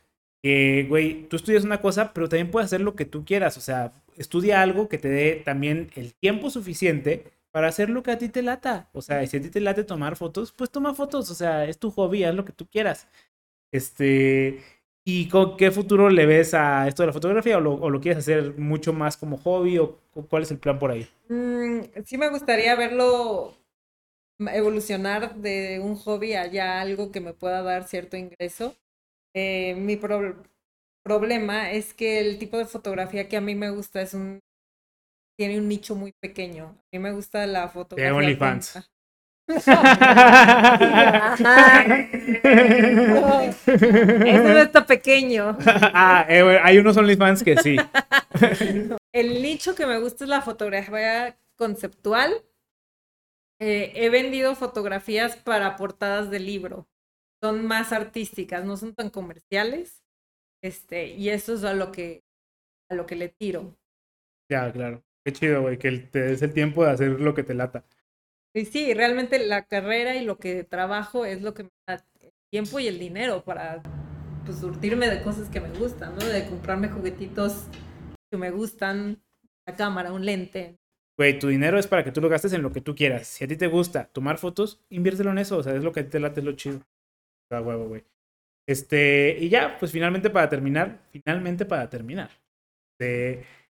[0.43, 3.57] Que, güey, tú estudias una cosa, pero también puedes hacer lo que tú quieras.
[3.57, 8.11] O sea, estudia algo que te dé también el tiempo suficiente para hacer lo que
[8.11, 8.89] a ti te lata.
[8.93, 11.31] O sea, si a ti te late tomar fotos, pues toma fotos.
[11.31, 13.09] O sea, es tu hobby, haz lo que tú quieras.
[13.73, 14.61] Este,
[15.05, 17.59] ¿Y con qué futuro le ves a esto de la fotografía?
[17.59, 19.79] ¿O lo, quieres hacer mucho más como hobby?
[19.79, 19.99] ¿O
[20.31, 21.09] cuál es el plan por ahí?
[21.29, 23.55] Mm, sí me gustaría verlo
[24.39, 28.77] evolucionar de un hobby a ya algo que me pueda dar cierto ingreso.
[29.35, 29.99] Eh, mi
[31.05, 34.41] problema es que el tipo de fotografía que a mí me gusta es un
[35.37, 36.67] tiene un nicho muy pequeño.
[36.67, 38.13] A mí me gusta la fotografía.
[38.13, 38.91] De OnlyFans.
[44.27, 45.57] Eso no está pequeño.
[45.67, 47.77] ah, eh, hay unos OnlyFans que sí.
[49.13, 52.43] El nicho que me gusta es la fotografía conceptual.
[53.61, 56.89] eh, he vendido fotografías para portadas de libro.
[57.43, 60.03] Son más artísticas, no son tan comerciales.
[60.63, 62.25] Este, y eso es a lo que,
[62.91, 63.77] a lo que le tiro.
[64.51, 65.03] Ya, claro.
[65.25, 67.85] Qué chido, güey, que te des el tiempo de hacer lo que te lata.
[68.55, 72.33] Y sí, realmente la carrera y lo que trabajo es lo que me da el
[72.51, 73.83] tiempo y el dinero para
[74.45, 76.25] pues, surtirme de cosas que me gustan, ¿no?
[76.27, 77.67] De comprarme juguetitos
[78.31, 79.23] que me gustan,
[79.67, 80.77] la cámara, un lente.
[81.17, 83.27] Güey, tu dinero es para que tú lo gastes en lo que tú quieras.
[83.27, 85.59] Si a ti te gusta tomar fotos, inviértelo en eso.
[85.59, 86.81] O sea, es lo que a ti te late, es lo chido.
[87.51, 88.05] Da huevo, güey.
[88.67, 92.31] Este, y ya, pues finalmente para terminar, finalmente para terminar.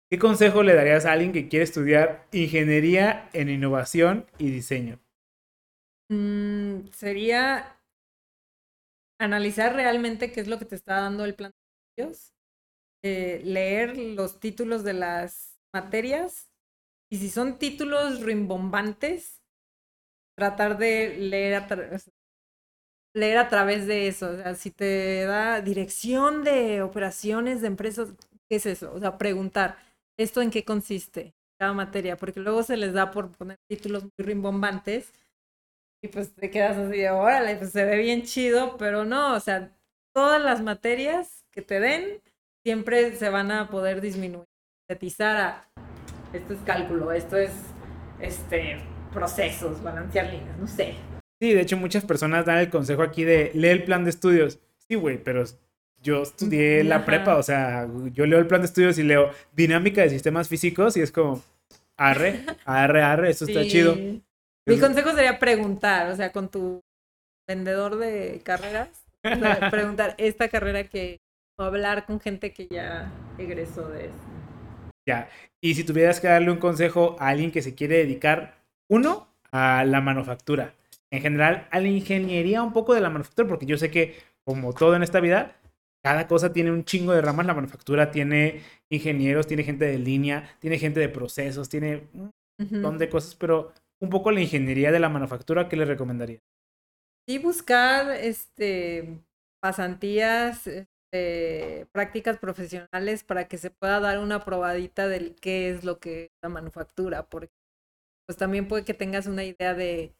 [0.09, 4.99] ¿Qué consejo le darías a alguien que quiere estudiar ingeniería en innovación y diseño?
[6.09, 7.79] Mm, sería
[9.19, 12.33] analizar realmente qué es lo que te está dando el plan de estudios,
[13.03, 16.49] eh, leer los títulos de las materias
[17.11, 19.41] y si son títulos rimbombantes,
[20.37, 21.67] tratar de leer a,
[23.13, 24.29] leer a través de eso.
[24.31, 28.13] O sea, si te da dirección de operaciones de empresas,
[28.49, 28.93] ¿qué es eso?
[28.93, 29.77] O sea, preguntar,
[30.17, 31.33] ¿esto en qué consiste?
[31.59, 35.13] Cada materia, porque luego se les da por poner títulos muy rimbombantes
[36.05, 39.75] y pues te quedas así órale, pues se ve bien chido, pero no, o sea,
[40.13, 42.21] todas las materias que te den
[42.63, 44.45] siempre se van a poder disminuir,
[44.87, 45.69] sintetizar a,
[46.31, 47.51] esto es cálculo, esto es,
[48.19, 48.77] este,
[49.11, 50.93] procesos, balancear líneas, no sé.
[51.41, 54.59] Sí, de hecho muchas personas dan el consejo aquí de lee el plan de estudios.
[54.87, 55.43] Sí, güey, pero
[56.05, 60.01] yo estudié la prepa, o sea, yo leo el plan de estudios y leo dinámica
[60.01, 61.41] de sistemas físicos y es como,
[61.97, 63.95] arre, arre, arre, eso está chido.
[63.95, 66.81] Mi consejo sería preguntar, o sea, con tu
[67.47, 68.89] vendedor de carreras,
[69.71, 71.17] preguntar esta carrera que,
[71.57, 74.15] o hablar con gente que ya egresó de eso.
[75.07, 75.29] Ya,
[75.59, 78.55] y si tuvieras que darle un consejo a alguien que se quiere dedicar,
[78.89, 80.73] uno, a la manufactura
[81.11, 84.73] en general a la ingeniería un poco de la manufactura, porque yo sé que como
[84.73, 85.55] todo en esta vida,
[86.05, 87.47] cada cosa tiene un chingo de ramas.
[87.47, 92.99] La manufactura tiene ingenieros, tiene gente de línea, tiene gente de procesos, tiene un montón
[92.99, 96.43] de cosas, pero un poco la ingeniería de la manufactura, ¿qué le recomendaría?
[97.27, 99.19] Y buscar este,
[99.59, 105.97] pasantías, este, prácticas profesionales para que se pueda dar una probadita del qué es lo
[105.97, 107.55] que es la manufactura, porque
[108.27, 110.13] pues también puede que tengas una idea de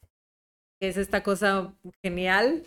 [0.81, 2.65] es esta cosa genial,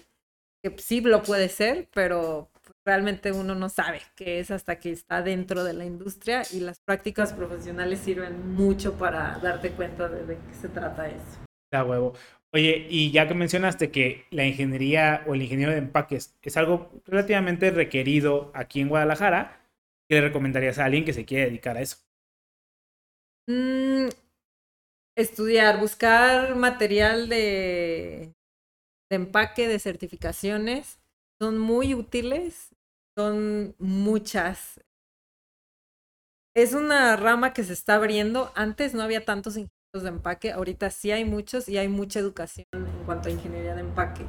[0.62, 2.49] que sí lo puede ser, pero
[2.89, 6.80] realmente uno no sabe qué es hasta que está dentro de la industria y las
[6.80, 11.39] prácticas profesionales sirven mucho para darte cuenta de, qué se trata eso.
[11.70, 12.14] Da huevo.
[12.51, 16.91] Oye, y ya que mencionaste que la ingeniería o el ingeniero de empaques es algo
[17.05, 19.61] relativamente requerido aquí en Guadalajara,
[20.09, 21.99] ¿qué le recomendarías a alguien que se quiere dedicar a eso?
[23.49, 24.09] Mm,
[25.14, 28.32] estudiar, buscar material de,
[29.11, 30.99] de empaque, de certificaciones,
[31.39, 32.74] son muy útiles,
[33.19, 34.81] son muchas.
[36.55, 38.53] Es una rama que se está abriendo.
[38.55, 42.66] Antes no había tantos ingenieros de empaque, ahorita sí hay muchos y hay mucha educación
[42.73, 44.25] en cuanto a ingeniería de empaque.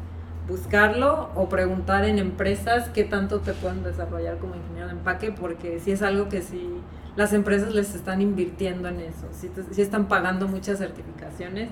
[0.47, 5.79] Buscarlo o preguntar en empresas qué tanto te pueden desarrollar como ingeniero de empaque, porque
[5.79, 6.67] si es algo que sí
[7.15, 11.69] las empresas les están invirtiendo en eso, sí, están pagando muchas certificaciones,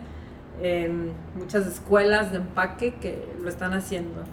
[1.34, 4.24] muchas escuelas de empaque que lo están haciendo.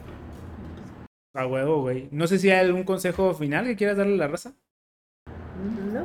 [1.35, 2.09] A huevo, güey.
[2.13, 4.55] No sé si hay algún consejo final que quieras darle a la raza.
[5.93, 6.05] No.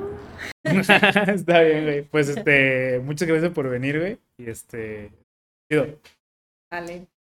[1.33, 2.01] Está bien, güey.
[2.01, 4.17] Pues este, muchas gracias por venir, güey.
[4.37, 5.11] Y este,
[6.71, 7.07] Vale.